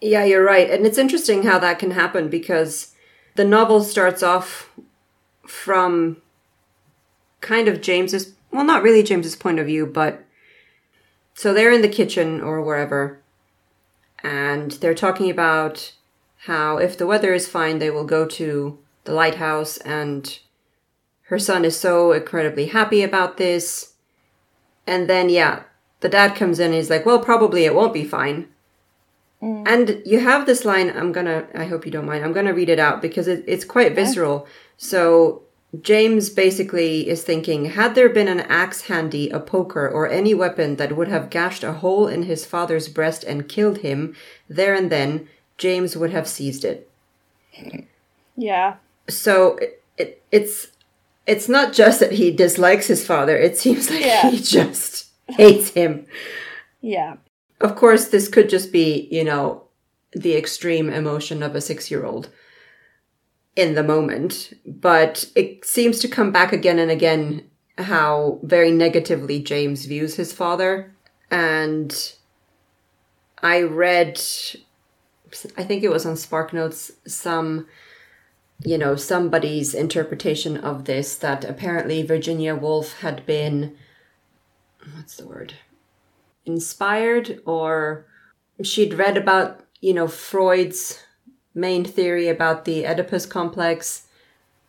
[0.00, 0.68] Yeah, you're right.
[0.68, 2.94] And it's interesting how that can happen because
[3.36, 4.70] the novel starts off
[5.46, 6.18] from
[7.40, 10.24] kind of James's, well, not really James's point of view, but
[11.34, 13.20] so they're in the kitchen or wherever
[14.24, 15.92] and they're talking about
[16.46, 20.38] how if the weather is fine, they will go to the lighthouse and
[21.28, 23.92] her son is so incredibly happy about this.
[24.86, 25.64] And then, yeah,
[26.00, 28.48] the dad comes in and he's like, well, probably it won't be fine.
[29.44, 29.68] Mm.
[29.68, 32.70] And you have this line, I'm gonna, I hope you don't mind, I'm gonna read
[32.70, 34.46] it out because it, it's quite visceral.
[34.78, 35.42] So
[35.82, 40.76] James basically is thinking, had there been an axe handy, a poker, or any weapon
[40.76, 44.14] that would have gashed a hole in his father's breast and killed him,
[44.48, 45.28] there and then,
[45.58, 46.90] James would have seized it.
[48.36, 48.76] Yeah.
[49.08, 50.68] So it, it, it's,
[51.26, 54.30] it's not just that he dislikes his father, it seems like Yeah.
[54.30, 56.06] he just hates him.
[56.80, 57.16] Yeah.
[57.64, 59.64] Of course, this could just be, you know,
[60.12, 62.28] the extreme emotion of a six year old
[63.56, 67.48] in the moment, but it seems to come back again and again
[67.78, 70.94] how very negatively James views his father.
[71.30, 72.12] And
[73.42, 74.20] I read,
[75.56, 77.66] I think it was on Spark Notes, some,
[78.62, 83.74] you know, somebody's interpretation of this that apparently Virginia Woolf had been,
[84.94, 85.54] what's the word?
[86.46, 88.06] Inspired or
[88.62, 91.00] she'd read about, you know, Freud's
[91.54, 94.06] main theory about the Oedipus complex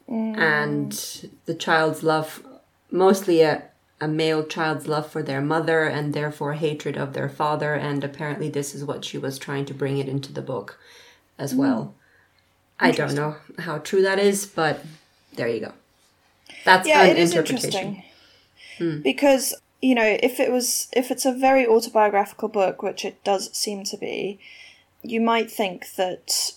[0.10, 0.38] mm.
[0.38, 2.46] and the child's love,
[2.92, 3.64] mostly a,
[4.00, 7.74] a male child's love for their mother and therefore hatred of their father.
[7.74, 10.80] And apparently, this is what she was trying to bring it into the book
[11.38, 11.58] as mm.
[11.58, 11.96] well.
[12.80, 14.84] I don't know how true that is, but
[15.36, 15.74] there you go.
[16.66, 18.04] That's yeah, an interpretation.
[18.78, 19.00] Hmm.
[19.02, 19.54] Because
[19.86, 23.84] you know, if it was if it's a very autobiographical book, which it does seem
[23.84, 24.40] to be,
[25.04, 26.54] you might think that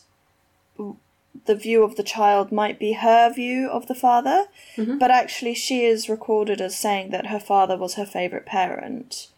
[1.44, 4.96] the view of the child might be her view of the father, mm-hmm.
[4.96, 9.28] but actually she is recorded as saying that her father was her favorite parent.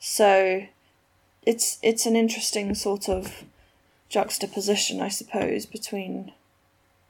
[0.00, 0.64] So
[1.46, 3.44] it's it's an interesting sort of
[4.08, 6.32] juxtaposition, I suppose, between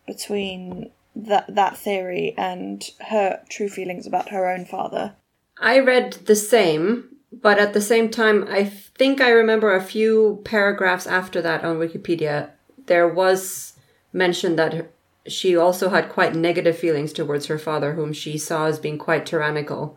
[0.06, 5.14] between that that theory and her true feelings about her own father.
[5.60, 10.40] I read the same, but at the same time I think I remember a few
[10.44, 12.50] paragraphs after that on Wikipedia
[12.88, 13.74] there was
[14.12, 14.90] mentioned that
[15.26, 19.26] she also had quite negative feelings towards her father, whom she saw as being quite
[19.26, 19.96] tyrannical.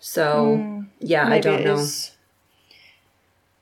[0.00, 1.84] So, mm, yeah, I don't know.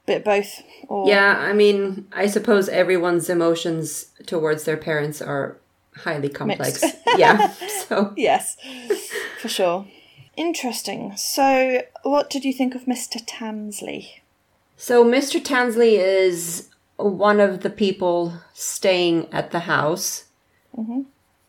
[0.06, 0.62] Bit both.
[0.88, 1.08] Or...
[1.08, 5.56] Yeah, I mean, I suppose everyone's emotions towards their parents are
[5.96, 6.84] highly complex.
[7.16, 7.52] yeah.
[7.88, 8.56] So yes,
[9.40, 9.86] for sure.
[10.36, 11.16] Interesting.
[11.16, 13.24] So, what did you think of Mr.
[13.24, 14.20] Tansley?
[14.76, 15.42] So, Mr.
[15.42, 20.24] Tansley is one of the people staying at the house.
[20.76, 21.02] Mm-hmm.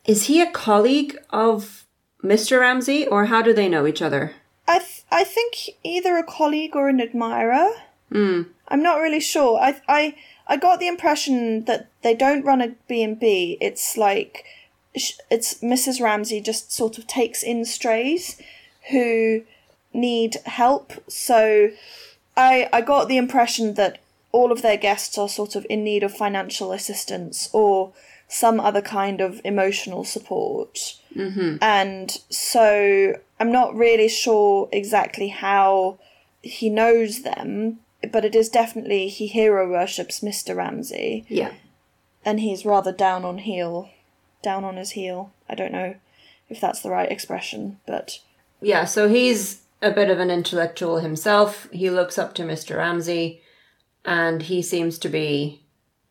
[0.06, 1.86] Is he a colleague of
[2.24, 2.60] Mr.
[2.60, 4.34] Ramsay, or how do they know each other?
[4.68, 7.70] I th- I think either a colleague or an admirer.
[8.12, 8.48] Mm.
[8.68, 9.60] I'm not really sure.
[9.60, 10.16] I I
[10.48, 13.58] I got the impression that they don't run a B and B.
[13.62, 14.46] It's like
[14.94, 16.02] it's Mrs.
[16.02, 18.42] Ramsay just sort of takes in strays
[18.92, 19.44] who
[19.94, 20.94] need help.
[21.08, 21.72] So
[22.36, 24.00] I I got the impression that
[24.32, 27.94] all of their guests are sort of in need of financial assistance or
[28.28, 30.98] some other kind of emotional support.
[31.16, 31.58] Mm-hmm.
[31.62, 36.00] And so I'm not really sure exactly how
[36.42, 37.80] he knows them,
[38.12, 40.56] but it is definitely he hero worships Mr.
[40.56, 41.26] Ramsay.
[41.30, 41.54] Yeah.
[42.26, 43.90] And he's rather down on heel,
[44.42, 45.32] down on his heel.
[45.48, 45.96] I don't know
[46.50, 48.20] if that's the right expression, but.
[48.66, 51.70] Yeah, so he's a bit of an intellectual himself.
[51.72, 52.78] He looks up to Mr.
[52.78, 53.44] Ramsay
[54.04, 55.62] and he seems to be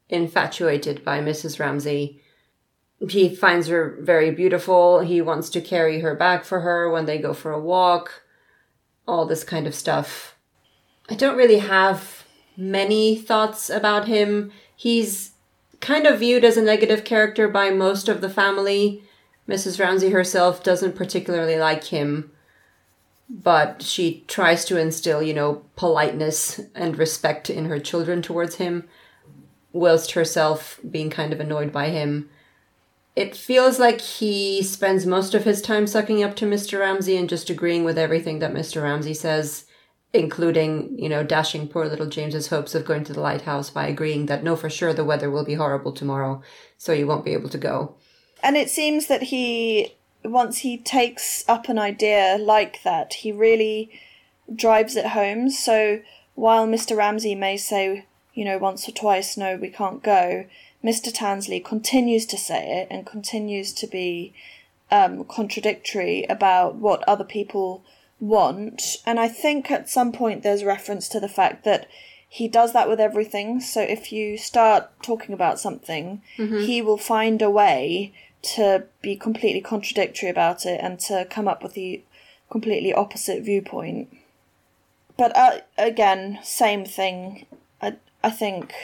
[0.09, 1.59] infatuated by Mrs.
[1.59, 2.23] Ramsay.
[3.09, 5.01] He finds her very beautiful.
[5.01, 8.23] He wants to carry her back for her when they go for a walk.
[9.09, 10.37] All this kind of stuff.
[11.11, 12.25] I don't really have
[12.57, 14.53] many thoughts about him.
[14.77, 15.33] He's
[15.81, 19.03] kind of viewed as a negative character by most of the family.
[19.49, 19.81] Mrs.
[19.81, 22.31] Ramsay herself doesn't particularly like him
[23.29, 28.89] but she tries to instill, you know, politeness and respect in her children towards him,
[29.73, 32.29] whilst herself being kind of annoyed by him.
[33.17, 36.81] It feels like he spends most of his time sucking up to Mr.
[36.81, 38.83] Ramsay and just agreeing with everything that Mr.
[38.83, 39.67] Ramsay says,
[40.13, 44.27] including, you know, dashing poor little James's hopes of going to the lighthouse by agreeing
[44.27, 46.43] that no, for sure the weather will be horrible tomorrow,
[46.77, 47.95] so you won't be able to go.
[48.43, 53.91] And it seems that he once he takes up an idea like that, he really
[54.55, 55.51] drives it home.
[55.51, 56.01] So
[56.35, 56.97] while Mr.
[56.97, 60.47] Ramsay may say, you know, once or twice, no, we can't go,
[60.83, 61.13] Mr.
[61.13, 64.35] Tansley continues to say it and continues to be
[64.91, 67.83] um, contradictory about what other people
[68.21, 68.97] want.
[69.07, 71.89] And I think at some point there's reference to the fact that
[72.29, 73.61] he does that with everything.
[73.61, 76.59] So if you start talking about something, mm-hmm.
[76.59, 78.13] he will find a way
[78.45, 82.03] to be completely contradictory about it and to come up with the
[82.51, 84.09] completely opposite viewpoint.
[85.17, 87.47] But uh, again, same thing.
[87.81, 88.75] I I think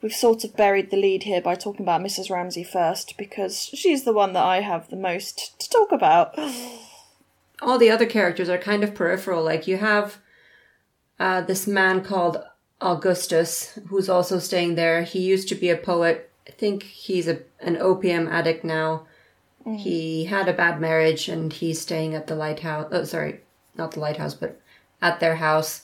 [0.00, 2.30] we've sort of buried the lead here by talking about Mrs.
[2.30, 6.38] Ramsay first because she's the one that I have the most to talk about.
[7.62, 9.44] All the other characters are kind of peripheral.
[9.44, 10.18] Like you have
[11.20, 12.42] uh, this man called
[12.80, 15.04] Augustus who's also staying there.
[15.04, 19.06] He used to be a poet I think he's a an opium addict now.
[19.66, 19.78] Mm.
[19.78, 22.88] He had a bad marriage and he's staying at the lighthouse.
[22.90, 23.40] Oh, sorry,
[23.76, 24.60] not the lighthouse, but
[25.00, 25.82] at their house.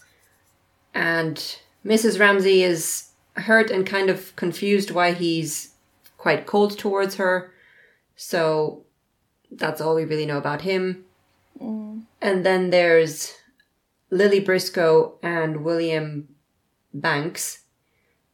[0.94, 1.36] And
[1.84, 2.18] Mrs.
[2.18, 5.74] Ramsay is hurt and kind of confused why he's
[6.16, 7.52] quite cold towards her.
[8.16, 8.82] So
[9.50, 11.04] that's all we really know about him.
[12.20, 13.34] And then there's
[14.11, 16.28] Lily Briscoe and William
[16.92, 17.61] Banks.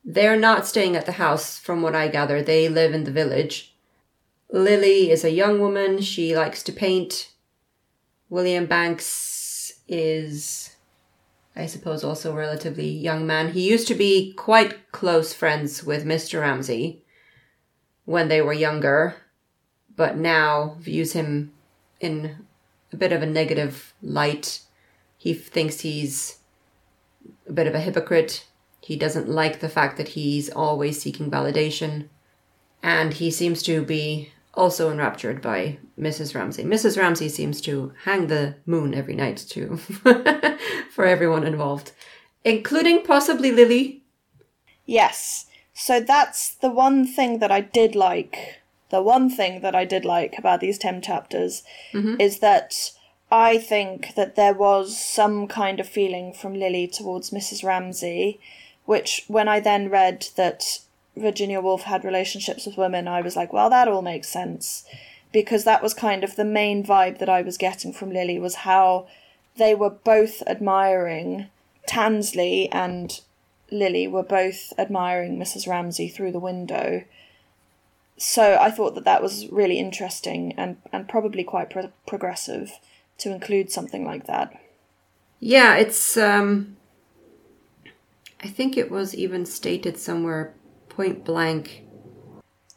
[0.05, 2.43] They're not staying at the house, from what I gather.
[2.43, 3.75] They live in the village.
[4.51, 6.01] Lily is a young woman.
[6.03, 7.33] She likes to paint.
[8.29, 10.77] William Banks is,
[11.57, 13.53] I suppose, also a relatively young man.
[13.53, 16.41] He used to be quite close friends with Mr.
[16.41, 17.03] Ramsay
[18.05, 19.15] when they were younger,
[19.97, 21.53] but now views him
[22.01, 22.47] in
[22.93, 24.61] a bit of a negative light.
[25.17, 26.39] He thinks he's
[27.49, 28.47] a bit of a hypocrite.
[28.85, 32.09] He doesn't like the fact that he's always seeking validation.
[32.83, 36.35] And he seems to be also enraptured by Mrs.
[36.35, 36.65] Ramsay.
[36.65, 36.99] Mrs.
[36.99, 39.77] Ramsay seems to hang the moon every night too
[40.91, 41.93] for everyone involved,
[42.45, 44.03] including possibly Lily.
[44.85, 45.47] Yes.
[45.73, 48.61] So that's the one thing that I did like.
[48.91, 51.63] The one thing that I did like about these 10 chapters
[51.93, 52.21] mm-hmm.
[52.21, 52.93] is that
[53.31, 57.65] I think that there was some kind of feeling from Lily towards Mrs.
[57.65, 58.39] Ramsay,
[58.85, 60.81] which when I then read that
[61.17, 64.85] Virginia Woolf had relationships with women, I was like, well, that all makes sense.
[65.33, 68.57] Because that was kind of the main vibe that I was getting from Lily was
[68.57, 69.07] how
[69.57, 71.49] they were both admiring
[71.89, 73.21] Tansley and
[73.71, 75.67] Lily were both admiring Mrs.
[75.67, 77.05] Ramsay through the window.
[78.17, 82.79] So I thought that that was really interesting and, and probably quite pro- progressive
[83.19, 84.61] to include something like that.
[85.41, 86.77] Yeah, it's um
[88.45, 90.55] I think it was even stated somewhere
[90.91, 91.81] point blank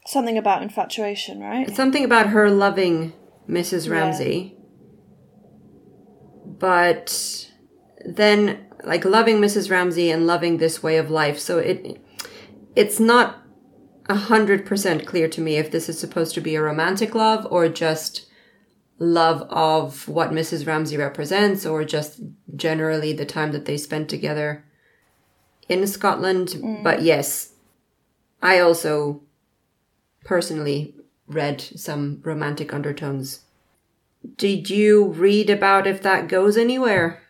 [0.06, 1.76] Something about infatuation, right?
[1.76, 3.12] something about her loving
[3.50, 3.92] Mrs.
[3.92, 4.56] Ramsay.
[6.46, 7.52] But
[8.06, 9.70] then like loving Mrs.
[9.70, 11.38] Ramsay and loving this way of life.
[11.38, 12.02] So it
[12.78, 13.44] it's not
[14.08, 17.46] a hundred percent clear to me if this is supposed to be a romantic love
[17.52, 18.28] or just
[19.00, 20.66] love of what Mrs.
[20.66, 22.22] Ramsay represents or just
[22.56, 24.64] generally the time that they spent together
[25.70, 26.50] in Scotland.
[26.50, 26.84] Mm.
[26.84, 27.54] But yes,
[28.42, 29.22] I also
[30.24, 30.94] personally
[31.28, 33.42] read some romantic undertones.
[34.36, 37.22] Did you read about if that goes anywhere?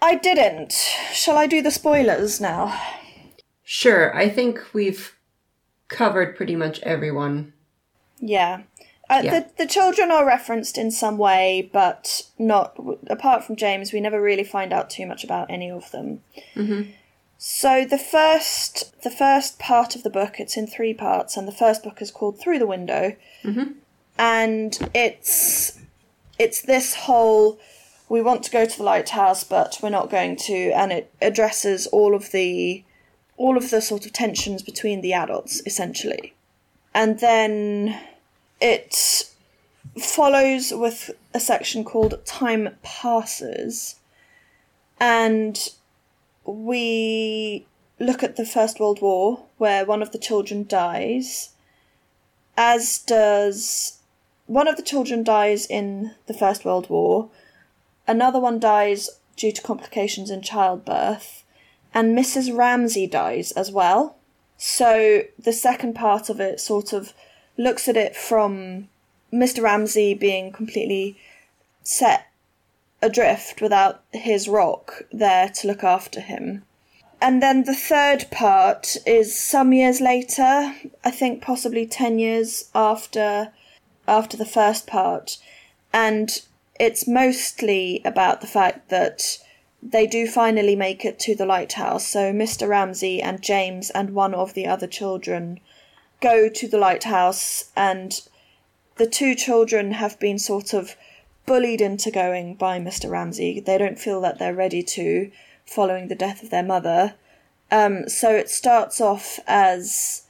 [0.00, 0.72] I didn't.
[1.12, 2.80] Shall I do the spoilers now?
[3.64, 5.16] Sure, I think we've
[5.88, 7.52] covered pretty much everyone.
[8.20, 8.62] Yeah.
[9.10, 9.40] Uh, Yeah.
[9.40, 12.76] The, the children are referenced in some way, but not
[13.08, 13.92] apart from James.
[13.92, 16.20] We never really find out too much about any of them.
[17.38, 21.52] So the first the first part of the book, it's in three parts, and the
[21.52, 23.14] first book is called Through the Window,
[24.18, 25.78] and it's
[26.38, 27.58] it's this whole
[28.08, 31.86] we want to go to the lighthouse, but we're not going to, and it addresses
[31.88, 32.82] all of the
[33.36, 36.34] all of the sort of tensions between the adults essentially,
[36.92, 38.00] and then
[38.60, 39.24] it
[39.98, 43.96] follows with a section called Time Passes,
[45.00, 45.70] and
[46.44, 47.66] we
[47.98, 51.50] look at the First World War, where one of the children dies,
[52.56, 53.98] as does
[54.46, 57.28] one of the children dies in the First World War,
[58.06, 61.44] another one dies due to complications in childbirth,
[61.94, 62.56] and Mrs.
[62.56, 64.16] Ramsay dies as well.
[64.56, 67.12] So the second part of it sort of
[67.58, 68.88] looks at it from
[69.32, 69.62] Mr.
[69.62, 71.18] Ramsay being completely
[71.82, 72.28] set
[73.02, 76.64] adrift without his rock there to look after him.
[77.20, 83.52] And then the third part is some years later, I think possibly 10 years after
[84.06, 85.36] after the first part,
[85.92, 86.40] and
[86.80, 89.38] it's mostly about the fact that
[89.82, 92.06] they do finally make it to the lighthouse.
[92.06, 92.68] So Mr.
[92.68, 95.60] Ramsay and James and one of the other children
[96.20, 98.20] go to the lighthouse and
[98.96, 100.96] the two children have been sort of
[101.46, 103.10] bullied into going by Mr.
[103.10, 103.60] Ramsay.
[103.60, 105.30] They don't feel that they're ready to,
[105.64, 107.14] following the death of their mother.
[107.70, 110.22] Um, so it starts off as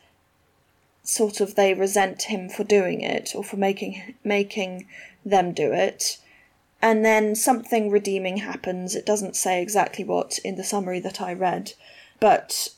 [1.02, 4.86] sort of they resent him for doing it or for making making
[5.24, 6.18] them do it.
[6.82, 8.94] And then something redeeming happens.
[8.94, 11.72] It doesn't say exactly what in the summary that I read,
[12.20, 12.68] but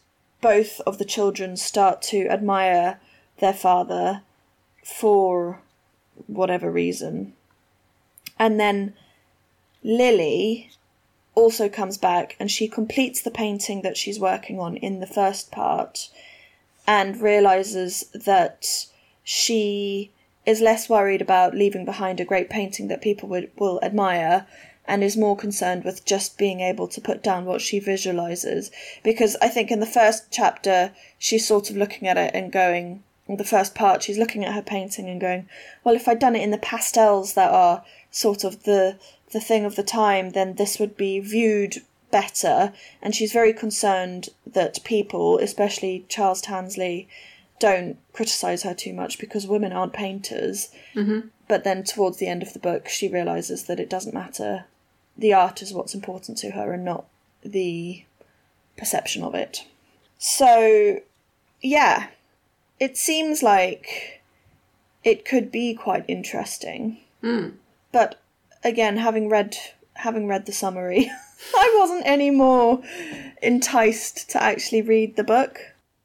[0.40, 3.00] both of the children start to admire
[3.38, 4.22] their father
[4.84, 5.60] for
[6.26, 7.34] whatever reason.
[8.38, 8.94] And then
[9.82, 10.70] Lily
[11.34, 15.50] also comes back and she completes the painting that she's working on in the first
[15.50, 16.10] part
[16.86, 18.86] and realizes that
[19.22, 20.10] she
[20.46, 24.46] is less worried about leaving behind a great painting that people would, will admire
[24.90, 28.70] and is more concerned with just being able to put down what she visualizes.
[29.04, 33.04] Because I think in the first chapter, she's sort of looking at it and going,
[33.28, 35.48] the first part, she's looking at her painting and going,
[35.84, 38.98] well, if I'd done it in the pastels that are sort of the
[39.32, 41.76] the thing of the time, then this would be viewed
[42.10, 42.72] better.
[43.00, 47.06] And she's very concerned that people, especially Charles Tansley,
[47.60, 50.70] don't criticize her too much because women aren't painters.
[50.96, 51.28] Mm-hmm.
[51.46, 54.64] But then towards the end of the book, she realizes that it doesn't matter.
[55.20, 57.04] The art is what's important to her and not
[57.42, 58.04] the
[58.76, 59.64] perception of it.
[60.18, 61.00] So,
[61.62, 62.08] yeah,
[62.78, 64.22] it seems like
[65.04, 66.98] it could be quite interesting.
[67.22, 67.54] Mm.
[67.92, 68.20] But
[68.64, 69.56] again, having read
[69.94, 71.10] having read the summary,
[71.54, 72.82] I wasn't any more
[73.42, 75.58] enticed to actually read the book.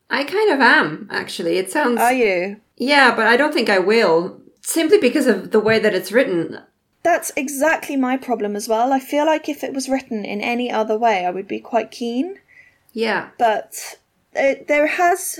[0.10, 1.58] I kind of am, actually.
[1.58, 2.00] It sounds.
[2.00, 2.62] Are you?
[2.78, 4.40] Yeah, but I don't think I will.
[4.62, 6.60] Simply because of the way that it's written.
[7.06, 8.92] That's exactly my problem as well.
[8.92, 11.92] I feel like if it was written in any other way, I would be quite
[11.92, 12.40] keen.
[12.94, 13.30] Yeah.
[13.38, 14.00] But
[14.34, 15.40] it, there has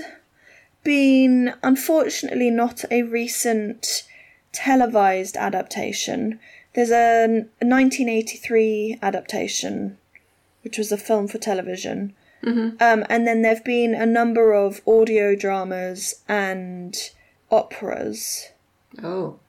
[0.84, 4.04] been, unfortunately, not a recent
[4.52, 6.38] televised adaptation.
[6.74, 7.26] There's a
[7.58, 9.98] 1983 adaptation,
[10.62, 12.14] which was a film for television.
[12.44, 12.80] Mm-hmm.
[12.80, 16.96] Um, and then there have been a number of audio dramas and
[17.50, 18.50] operas
[19.02, 19.40] Oh.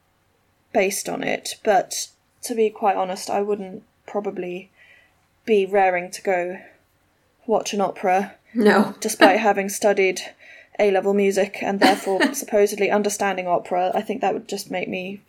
[0.74, 1.56] Based on it.
[1.64, 2.10] But
[2.44, 4.70] to be quite honest, I wouldn't probably
[5.46, 6.60] be raring to go
[7.46, 8.96] watch an opera No.
[9.00, 10.22] despite having studied
[10.80, 13.92] A level music and therefore supposedly understanding opera.
[13.94, 15.22] I think that would just make me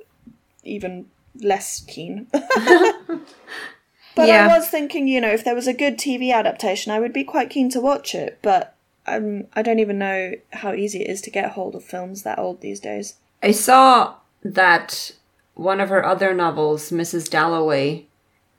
[0.65, 1.07] even
[1.41, 2.27] less keen.
[2.33, 4.47] but Yeah.
[4.47, 7.25] I was thinking, you know, if there was a good TV adaptation, I would be
[7.25, 8.39] quite keen to watch it.
[8.43, 8.75] But
[9.07, 12.39] um, I don't even know how easy it is to get hold of films that
[12.39, 13.15] old these days.
[13.43, 15.13] I saw that
[15.59, 17.29] one of her other novels, Mrs.
[17.29, 18.07] Dalloway,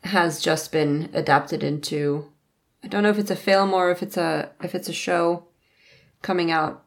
[0.04, 2.30] has just been adapted into
[2.84, 5.46] I don't know if it's a film or if it's a if it's a show
[6.22, 6.84] coming out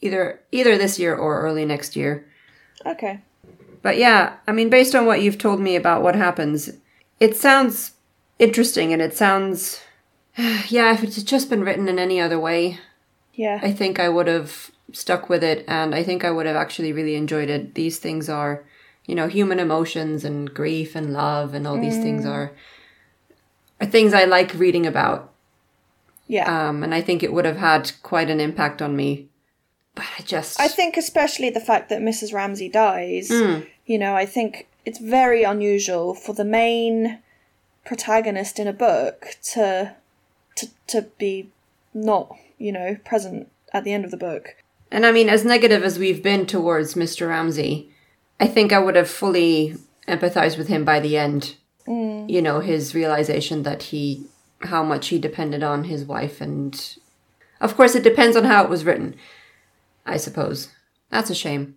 [0.00, 2.26] either either this year or early next year.
[2.86, 3.20] Okay.
[3.82, 6.70] But yeah, I mean based on what you've told me about what happens,
[7.18, 7.92] it sounds
[8.38, 9.80] interesting and it sounds
[10.68, 12.78] yeah, if it had just been written in any other way,
[13.34, 13.58] Yeah.
[13.62, 16.92] I think I would have stuck with it and I think I would have actually
[16.92, 17.74] really enjoyed it.
[17.74, 18.64] These things are,
[19.10, 22.52] you know, human emotions and grief and love and all these things are
[23.80, 25.20] are things I like reading about.
[26.36, 26.46] yeah.
[26.68, 29.10] Um and I think it would have had quite an impact on me.
[29.96, 32.32] But I just I think especially the fact that Mrs.
[32.32, 33.66] Ramsay dies, Mm.
[33.86, 34.50] you know, I think
[34.88, 37.18] it's very unusual for the main
[37.84, 39.94] protagonist in a book to
[40.56, 41.50] to to be
[41.92, 42.26] not,
[42.58, 44.56] you know, present at the end of the book.
[44.92, 47.28] And I mean, as negative as we've been towards Mr.
[47.28, 47.89] Ramsay,
[48.40, 49.76] I think I would have fully
[50.08, 51.56] empathized with him by the end.
[51.86, 52.28] Mm.
[52.28, 54.26] You know, his realization that he,
[54.62, 56.40] how much he depended on his wife.
[56.40, 56.96] And
[57.60, 59.14] of course, it depends on how it was written,
[60.06, 60.70] I suppose.
[61.10, 61.76] That's a shame.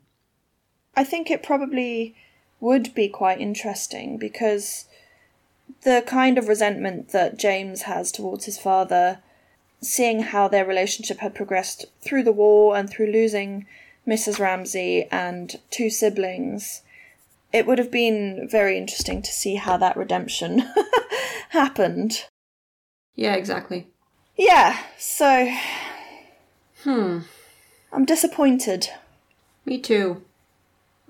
[0.96, 2.16] I think it probably
[2.60, 4.86] would be quite interesting because
[5.82, 9.20] the kind of resentment that James has towards his father,
[9.82, 13.66] seeing how their relationship had progressed through the war and through losing
[14.08, 14.40] Mrs.
[14.40, 16.82] Ramsay and two siblings,
[17.52, 20.64] it would have been very interesting to see how that redemption
[21.50, 22.26] happened.
[23.16, 23.88] Yeah, exactly.
[24.38, 25.50] Yeah, so
[26.84, 27.20] Hmm.
[27.94, 28.90] I'm disappointed.
[29.66, 30.24] Me too.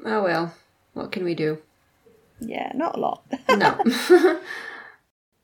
[0.05, 0.53] Oh well.
[0.93, 1.59] What can we do?
[2.39, 3.23] Yeah, not a lot.
[3.49, 3.79] No.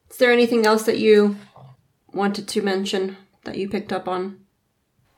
[0.10, 1.38] Is there anything else that you
[2.14, 4.40] wanted to mention that you picked up on?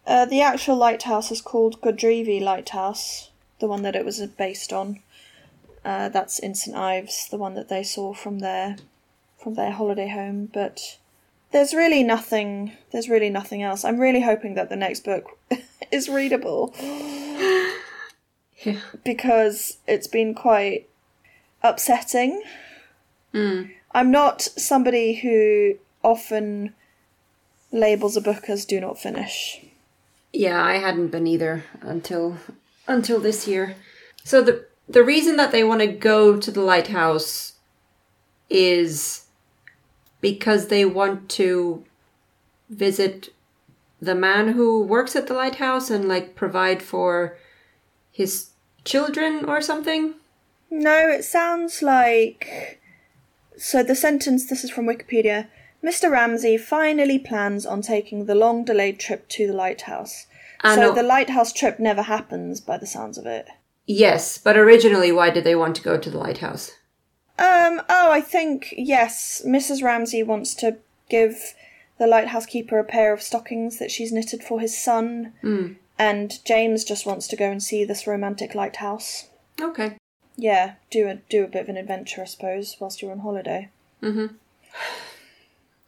[0.06, 3.30] Uh, the actual lighthouse is called Godrevy Lighthouse,
[3.60, 4.99] the one that it was based on.
[5.84, 8.78] Uh, that's in St Ives, the one that they saw from their
[9.41, 10.49] from their holiday home.
[10.54, 10.97] But
[11.52, 12.74] there's really nothing.
[12.91, 13.84] There's really nothing else.
[13.84, 15.26] I'm really hoping that the next book
[15.91, 16.74] is readable
[18.64, 18.80] Yeah.
[19.04, 20.88] because it's been quite
[21.64, 22.43] upsetting.
[23.34, 23.72] Mm.
[23.93, 26.76] I'm not somebody who often
[27.72, 29.62] labels a book as "do not finish."
[30.34, 32.38] Yeah, I hadn't been either until
[32.88, 33.75] until this year.
[34.23, 37.53] So the the reason that they want to go to the lighthouse
[38.49, 39.25] is
[40.19, 41.84] because they want to
[42.69, 43.29] visit
[44.01, 47.38] the man who works at the lighthouse and like provide for
[48.11, 48.49] his
[48.84, 50.15] children or something.
[50.69, 52.79] No, it sounds like.
[53.57, 55.47] So the sentence, this is from Wikipedia.
[55.84, 56.11] Mr.
[56.11, 60.27] Ramsay finally plans on taking the long delayed trip to the lighthouse.
[60.63, 60.93] So no.
[60.93, 63.49] the lighthouse trip never happens by the sounds of it.
[63.88, 66.71] Yes, but originally why did they want to go to the lighthouse?
[67.39, 69.82] Um, oh, I think, yes, Mrs.
[69.82, 70.77] Ramsay wants to
[71.09, 71.55] give
[71.97, 75.34] the lighthouse keeper a pair of stockings that she's knitted for his son.
[75.43, 75.77] Mm.
[75.97, 79.29] And James just wants to go and see this romantic lighthouse.
[79.59, 79.97] Okay.
[80.36, 83.69] Yeah, do a do a bit of an adventure, I suppose, whilst you're on holiday.
[84.01, 84.36] Mm-hmm.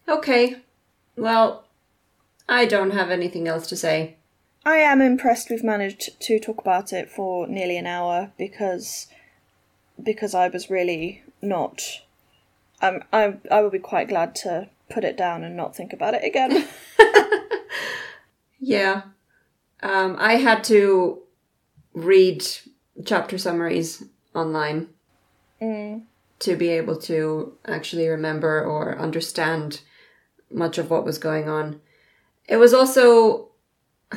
[0.07, 0.57] Okay.
[1.15, 1.65] Well,
[2.47, 4.17] I don't have anything else to say.
[4.65, 9.07] I am impressed we've managed to talk about it for nearly an hour because
[10.01, 11.81] because I was really not.
[12.81, 16.13] Um, I I would be quite glad to put it down and not think about
[16.13, 16.67] it again.
[18.63, 19.01] Yeah.
[19.81, 21.19] Um, I had to
[21.93, 22.45] read
[23.03, 24.87] chapter summaries online
[25.61, 26.01] mm.
[26.39, 29.81] to be able to actually remember or understand
[30.53, 31.79] much of what was going on.
[32.47, 33.49] It was also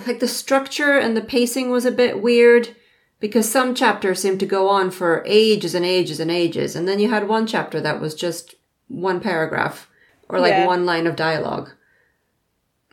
[0.06, 2.74] like the structure and the pacing was a bit weird
[3.20, 6.98] because some chapters seemed to go on for ages and ages and ages, and then
[6.98, 8.54] you had one chapter that was just
[8.88, 9.88] one paragraph
[10.28, 10.66] or like Yeah.
[10.66, 11.70] one line of dialogue.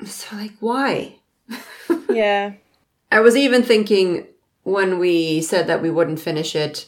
[0.05, 1.15] So, like, why?
[2.09, 2.53] Yeah.
[3.11, 4.27] I was even thinking
[4.63, 6.87] when we said that we wouldn't finish it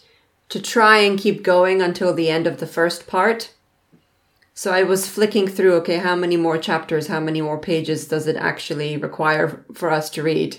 [0.50, 3.52] to try and keep going until the end of the first part.
[4.58, 8.26] So I was flicking through, okay, how many more chapters, how many more pages does
[8.26, 10.58] it actually require for us to read?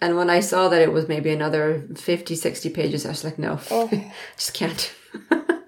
[0.00, 3.38] And when I saw that it was maybe another 50, 60 pages, I was like,
[3.40, 3.90] no, Oh.
[4.36, 4.94] just can't.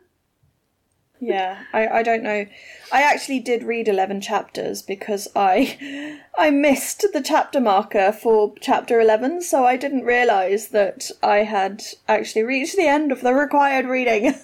[1.20, 2.44] Yeah, I, I don't know.
[2.92, 9.00] I actually did read 11 chapters because I I missed the chapter marker for chapter
[9.00, 13.86] 11, so I didn't realize that I had actually reached the end of the required
[13.86, 14.34] reading.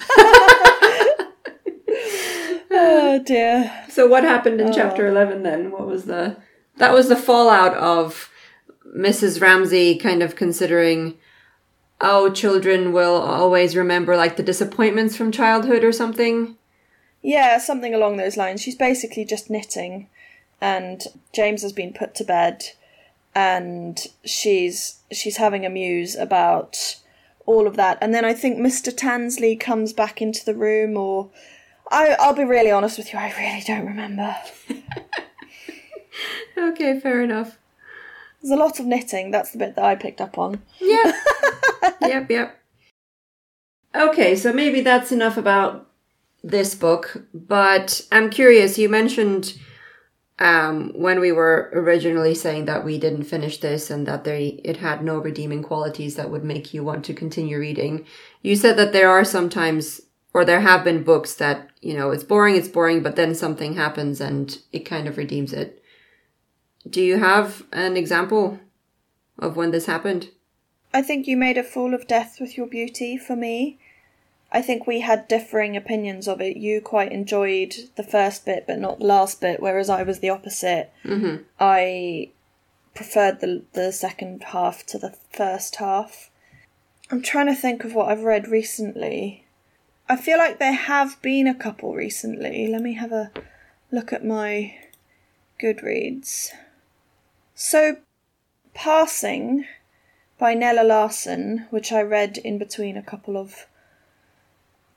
[2.83, 3.71] Oh dear.
[3.91, 4.73] So what happened in oh.
[4.73, 5.71] chapter 11 then?
[5.71, 6.39] What was the
[6.79, 8.31] That was the fallout of
[8.97, 9.39] Mrs.
[9.39, 11.19] Ramsay kind of considering
[12.01, 16.57] oh children will always remember like the disappointments from childhood or something.
[17.21, 18.63] Yeah, something along those lines.
[18.63, 20.09] She's basically just knitting,
[20.59, 21.03] and
[21.35, 22.65] James has been put to bed,
[23.35, 26.97] and she's she's having a muse about
[27.45, 27.99] all of that.
[28.01, 28.91] And then I think Mr.
[28.91, 31.29] Tansley comes back into the room, or
[31.91, 34.37] I I'll be really honest with you, I really don't remember.
[36.57, 37.59] Okay, fair enough.
[38.41, 39.31] There's a lot of knitting.
[39.31, 40.63] That's the bit that I picked up on.
[40.81, 41.13] Yeah.
[42.03, 42.61] yep, yep.
[43.95, 45.89] Okay, so maybe that's enough about
[46.43, 49.59] this book, but I'm curious, you mentioned
[50.39, 54.79] um, when we were originally saying that we didn't finish this and that they it
[54.79, 58.07] had no redeeming qualities that would make you want to continue reading.
[58.43, 60.01] You said that there are sometimes
[60.33, 63.75] or there have been books that, you know, it's boring, it's boring, but then something
[63.75, 65.83] happens and it kind of redeems it.
[66.89, 68.61] Do you have an example
[69.39, 70.31] of when this happened?
[70.93, 73.79] I think you made a fool of death with your beauty for me.
[74.53, 76.57] I think we had differing opinions of it.
[76.57, 80.31] You quite enjoyed the first bit, but not the last bit, whereas I was the
[80.31, 80.93] opposite.
[81.05, 81.45] Mm-hmm.
[81.61, 82.31] I
[82.95, 86.31] preferred the the second half to the first half.
[87.11, 89.40] I'm trying to think of what I've read recently.
[90.11, 92.67] I feel like there have been a couple recently.
[92.67, 93.31] Let me have a
[93.93, 94.77] look at my
[95.63, 96.49] Goodreads.
[97.55, 97.99] So,
[98.75, 99.67] Passing
[100.37, 103.69] by Nella Larsen, which I read in between a couple of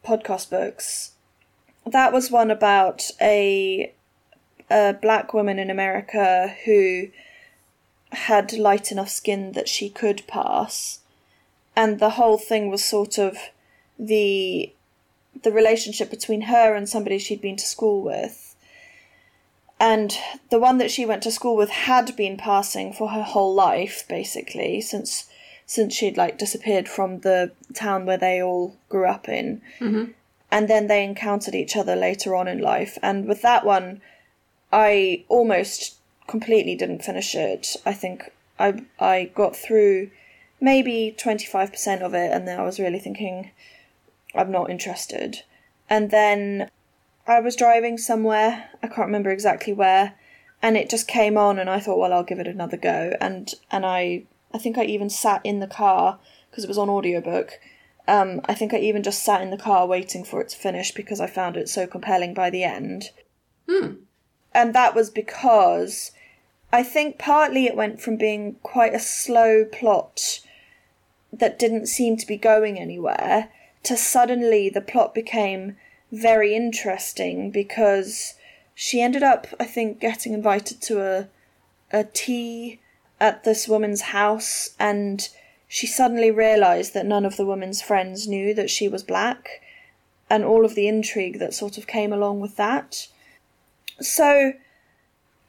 [0.04, 1.12] podcast books.
[1.86, 3.94] That was one about a
[4.72, 7.10] a black woman in America who
[8.14, 11.02] had light enough skin that she could pass,
[11.76, 13.38] and the whole thing was sort of
[14.00, 14.74] the
[15.42, 18.56] the relationship between her and somebody she'd been to school with.
[19.80, 20.18] And
[20.50, 24.06] the one that she went to school with had been passing for her whole life,
[24.08, 25.30] basically, since
[25.66, 29.62] since she'd like disappeared from the town where they all grew up in.
[29.80, 30.12] Mm-hmm.
[30.52, 32.98] And then they encountered each other later on in life.
[33.02, 34.02] And with that one,
[34.72, 35.96] I almost
[36.28, 37.76] completely didn't finish it.
[37.86, 40.12] I think I I got through
[40.62, 43.52] maybe 25% of it and then I was really thinking
[44.36, 45.44] I'm not interested.
[45.90, 46.70] And then
[47.28, 50.16] I was driving somewhere, I can't remember exactly where,
[50.62, 53.54] and it just came on and I thought well I'll give it another go and
[53.70, 54.24] and I
[54.54, 56.20] I think I even sat in the car
[56.50, 57.60] because it was on audiobook.
[58.08, 60.92] Um, I think I even just sat in the car waiting for it to finish
[60.92, 63.12] because I found it so compelling by the end.
[63.68, 63.94] Hmm.
[64.54, 66.12] And that was because
[66.72, 70.42] I think partly it went from being quite a slow plot
[71.32, 73.52] that didn't seem to be going anywhere
[73.84, 75.76] to suddenly the plot became
[76.12, 78.36] very interesting because
[78.76, 81.30] she ended up, I think, getting invited to a
[81.94, 82.80] a tea
[83.22, 85.30] at this woman's house and
[85.68, 89.62] she suddenly realized that none of the woman's friends knew that she was black
[90.30, 93.08] and all of the intrigue that sort of came along with that.
[94.02, 94.54] So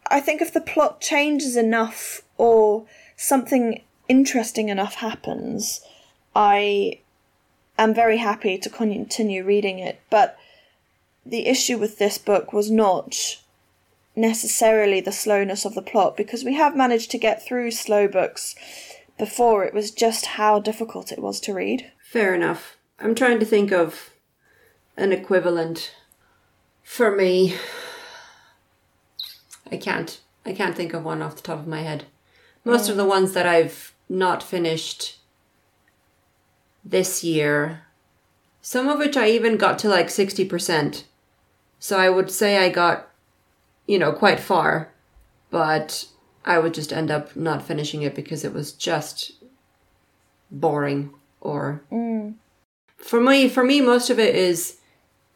[0.07, 2.85] I think if the plot changes enough or
[3.16, 5.80] something interesting enough happens,
[6.37, 7.01] I
[7.78, 10.00] am very happy to continue reading it.
[10.10, 10.36] But
[11.24, 13.38] the issue with this book was not
[14.16, 18.54] necessarily the slowness of the plot because we have managed to get through slow books
[19.18, 19.64] before.
[19.64, 21.90] It was just how difficult it was to read.
[22.02, 22.76] Fair enough.
[23.00, 24.10] I'm trying to think of
[24.96, 25.92] an equivalent
[26.82, 27.56] for me.
[29.70, 30.20] I can't.
[30.46, 32.04] I can't think of one off the top of my head.
[32.64, 35.18] Most of the ones that I've not finished
[36.85, 37.82] this year,
[38.61, 41.05] some of which I even got to like 60%.
[41.78, 43.11] So I would say I got,
[43.87, 44.93] you know, quite far,
[45.51, 46.07] but
[46.45, 49.32] I would just end up not finishing it because it was just
[50.51, 51.11] boring
[51.41, 52.35] or mm.
[52.97, 54.78] for me for me most of it is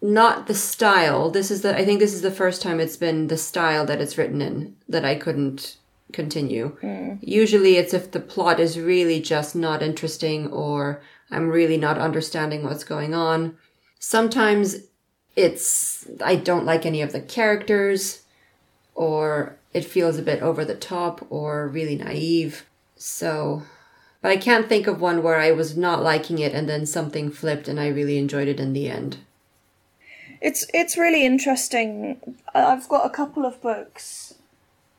[0.00, 1.30] not the style.
[1.30, 4.00] This is the i think this is the first time it's been the style that
[4.00, 5.78] it's written in that i couldn't
[6.12, 6.76] continue.
[6.82, 7.18] Mm.
[7.20, 12.62] Usually it's if the plot is really just not interesting or i'm really not understanding
[12.62, 13.56] what's going on.
[13.98, 14.76] Sometimes
[15.36, 18.22] it's i don't like any of the characters
[18.94, 22.64] or it feels a bit over the top or really naive.
[22.96, 23.62] So
[24.22, 27.30] but i can't think of one where i was not liking it and then something
[27.30, 29.18] flipped and i really enjoyed it in the end.
[30.40, 32.36] It's it's really interesting.
[32.54, 34.34] I've got a couple of books,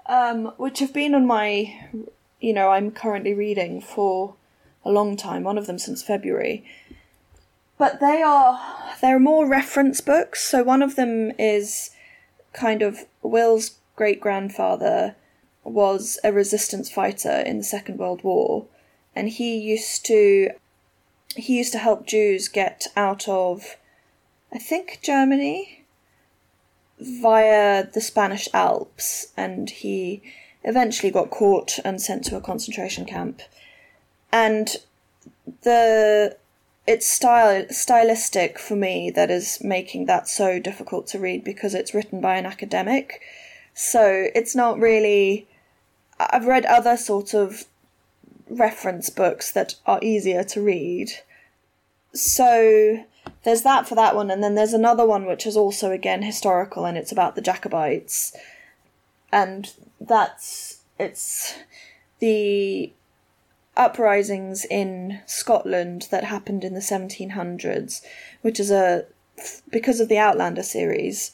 [0.06, 1.90] um, which have been on my,
[2.42, 4.36] you know, I'm currently reading for
[4.90, 5.44] a long time.
[5.44, 6.66] One of them since February,
[7.78, 8.60] but they are
[9.02, 10.44] they're more reference books.
[10.44, 11.92] So one of them is
[12.54, 15.16] kind of Will's great grandfather
[15.64, 18.66] was a resistance fighter in the Second World War,
[19.16, 20.50] and he used to
[21.36, 23.78] he used to help Jews get out of
[24.52, 25.86] I think Germany
[27.00, 30.22] via the Spanish Alps, and he
[30.64, 33.42] eventually got caught and sent to a concentration camp.
[34.32, 34.70] And
[35.64, 36.38] the
[36.88, 41.94] it's style stylistic for me that is making that so difficult to read because it's
[41.94, 43.22] written by an academic.
[43.76, 45.48] So it's not really.
[46.20, 47.66] I've read other sort of
[48.50, 51.12] reference books that are easier to read.
[52.14, 53.06] So
[53.44, 56.86] there's that for that one, and then there's another one which is also again historical,
[56.86, 58.36] and it's about the Jacobites,
[59.32, 59.72] and
[60.02, 61.56] that's it's
[62.20, 62.92] the
[63.80, 68.02] uprisings in Scotland that happened in the 1700s,
[68.42, 69.06] which is a
[69.70, 71.32] because of the Outlander series,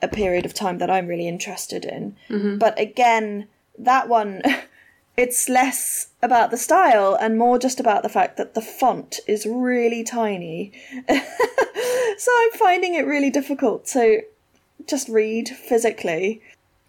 [0.00, 2.16] a period of time that I'm really interested in.
[2.30, 2.58] Mm-hmm.
[2.58, 3.46] But again,
[3.78, 4.42] that one.
[5.18, 9.46] It's less about the style and more just about the fact that the font is
[9.46, 10.72] really tiny.
[11.08, 14.20] so I'm finding it really difficult to
[14.86, 16.42] just read physically.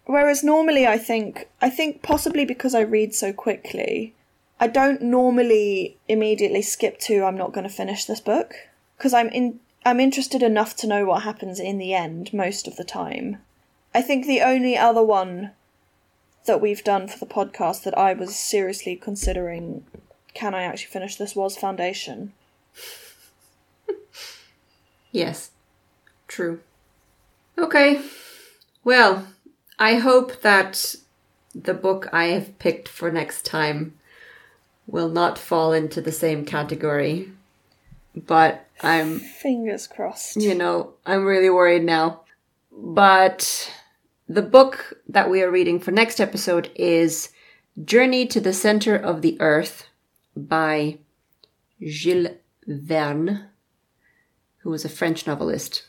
[0.04, 4.14] Whereas normally I think I think possibly because I read so quickly,
[4.60, 8.54] I don't normally immediately skip to I'm not going to finish this book
[8.96, 12.76] because I'm in I'm interested enough to know what happens in the end most of
[12.76, 13.38] the time.
[13.94, 15.52] I think the only other one
[16.46, 19.84] that we've done for the podcast that I was seriously considering
[20.34, 22.32] can I actually finish this was Foundation.
[25.10, 25.50] Yes,
[26.26, 26.60] true.
[27.56, 28.00] Okay.
[28.84, 29.26] Well,
[29.78, 30.94] I hope that
[31.54, 33.97] the book I have picked for next time
[34.88, 37.30] will not fall into the same category.
[38.16, 40.36] But I'm, Fingers crossed.
[40.36, 42.22] you know, I'm really worried now.
[42.72, 43.72] But
[44.28, 47.30] the book that we are reading for next episode is
[47.84, 49.86] Journey to the Center of the Earth
[50.34, 50.98] by
[51.80, 52.28] Jules
[52.66, 53.48] Verne
[54.68, 55.84] who was a French novelist.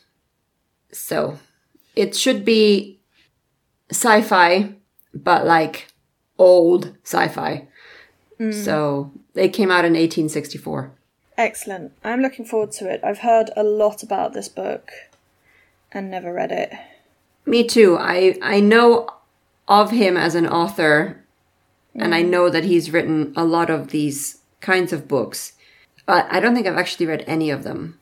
[0.90, 1.38] So
[1.94, 2.98] it should be
[3.90, 4.74] sci fi,
[5.12, 5.92] but like
[6.38, 7.68] old sci fi.
[8.40, 10.90] So it came out in 1864.
[11.36, 11.92] Excellent.
[12.02, 13.00] I'm looking forward to it.
[13.04, 14.90] I've heard a lot about this book
[15.92, 16.72] and never read it.
[17.44, 17.98] Me too.
[17.98, 19.08] I, I know
[19.68, 21.22] of him as an author,
[21.94, 25.52] and I know that he's written a lot of these kinds of books.
[26.06, 27.98] But I don't think I've actually read any of them.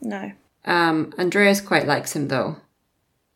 [0.00, 0.32] No.
[0.64, 2.56] Um, Andreas quite likes him though,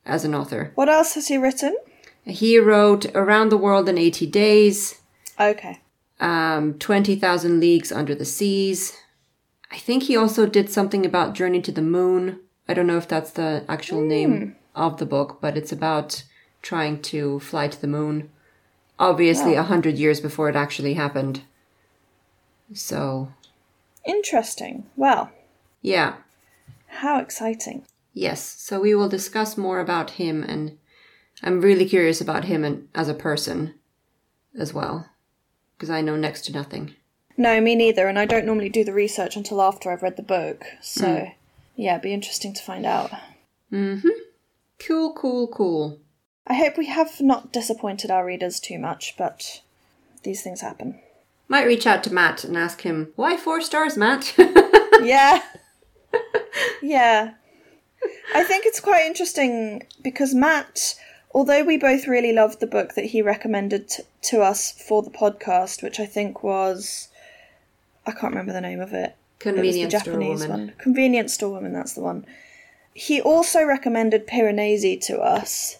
[0.05, 0.73] as an author.
[0.75, 1.77] What else has he written?
[2.25, 5.01] He wrote Around the World in 80 Days,
[5.39, 5.81] Okay.
[6.21, 8.97] Um, 20,000 Leagues Under the Seas.
[9.71, 12.41] I think he also did something about Journey to the Moon.
[12.69, 16.25] I don't know if that's the actual name of the book, but it's about
[16.63, 18.31] trying to fly to the moon.
[18.99, 21.43] Obviously, a hundred years before it actually happened.
[22.73, 23.33] So,
[24.07, 24.87] Interesting.
[24.97, 25.31] Well,
[25.83, 26.17] yeah.
[26.87, 27.85] How exciting.
[28.13, 30.79] Yes, so we will discuss more about him, and
[31.43, 33.75] I'm really curious about him and, as a person
[34.57, 35.09] as well,
[35.77, 36.95] because I know next to nothing.
[37.37, 40.23] No, me neither, and I don't normally do the research until after I've read the
[40.23, 40.65] book.
[40.81, 41.29] So,
[41.75, 43.11] yeah, it'd be interesting to find out.
[43.73, 44.09] Mm-hmm.
[44.79, 45.99] Cool, cool, cool.
[46.47, 49.63] I hope we have not disappointed our readers too much, but
[50.23, 51.01] these things happen.
[51.49, 54.35] Might reach out to Matt and ask him, why four stars, Matt?
[55.03, 55.43] yeah.
[56.83, 57.35] yeah.
[58.35, 60.95] I think it's quite interesting because Matt,
[61.35, 65.11] although we both really loved the book that he recommended t- to us for the
[65.11, 67.09] podcast, which I think was.
[68.07, 69.17] I can't remember the name of it.
[69.39, 70.51] Convenience it store woman.
[70.51, 70.73] one.
[70.79, 72.25] Convenience store woman, that's the one.
[72.95, 75.79] He also recommended Piranesi to us,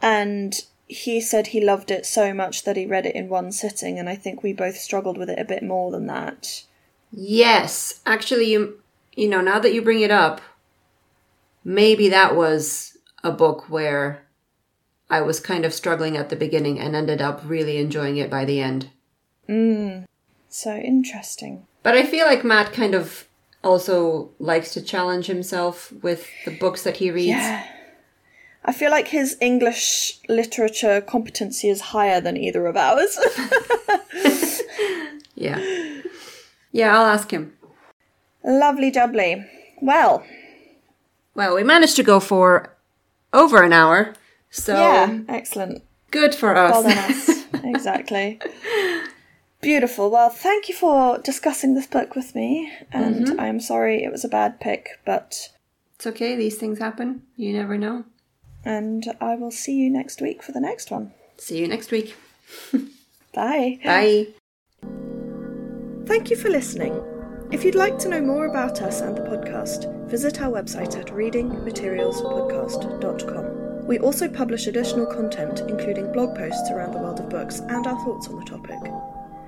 [0.00, 0.54] and
[0.86, 4.08] he said he loved it so much that he read it in one sitting, and
[4.08, 6.64] I think we both struggled with it a bit more than that.
[7.10, 8.80] Yes, actually, you
[9.14, 10.40] you know now that you bring it up,
[11.64, 14.22] maybe that was a book where
[15.10, 18.44] I was kind of struggling at the beginning and ended up really enjoying it by
[18.44, 18.90] the end.
[19.48, 20.06] Mm.
[20.48, 21.66] So interesting.
[21.82, 23.26] But I feel like Matt kind of
[23.64, 27.28] also likes to challenge himself with the books that he reads.
[27.28, 27.66] Yeah.
[28.64, 33.18] I feel like his English literature competency is higher than either of ours.
[35.38, 35.60] Yeah.
[36.72, 37.52] Yeah, I'll ask him.
[38.44, 39.48] Lovely jubbly.
[39.80, 40.24] Well,
[41.34, 42.76] Well, we managed to go for
[43.32, 44.14] over an hour.
[44.58, 45.82] So yeah, excellent.
[46.10, 46.72] good for us.
[46.72, 47.44] Well done us.
[47.64, 48.40] exactly.
[49.60, 50.10] Beautiful.
[50.10, 52.72] Well, thank you for discussing this book with me.
[52.92, 53.40] And mm-hmm.
[53.40, 55.50] I'm sorry it was a bad pick, but.
[55.96, 57.22] it's okay, these things happen.
[57.36, 58.04] You never know.
[58.64, 61.12] And I will see you next week for the next one.
[61.38, 62.16] See you next week.
[63.32, 63.78] Bye.
[63.84, 64.28] Bye.
[66.06, 67.02] Thank you for listening.
[67.50, 71.06] If you'd like to know more about us and the podcast, visit our website at
[71.08, 73.57] readingmaterialspodcast.com.
[73.88, 77.98] We also publish additional content, including blog posts around the world of books and our
[78.04, 78.78] thoughts on the topic.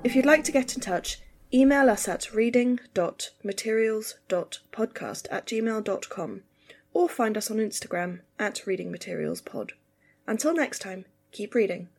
[0.03, 1.19] If you'd like to get in touch,
[1.53, 6.41] email us at reading.materials.podcast at gmail.com
[6.91, 9.73] or find us on Instagram at readingmaterialspod.
[10.25, 11.89] Until next time, keep reading.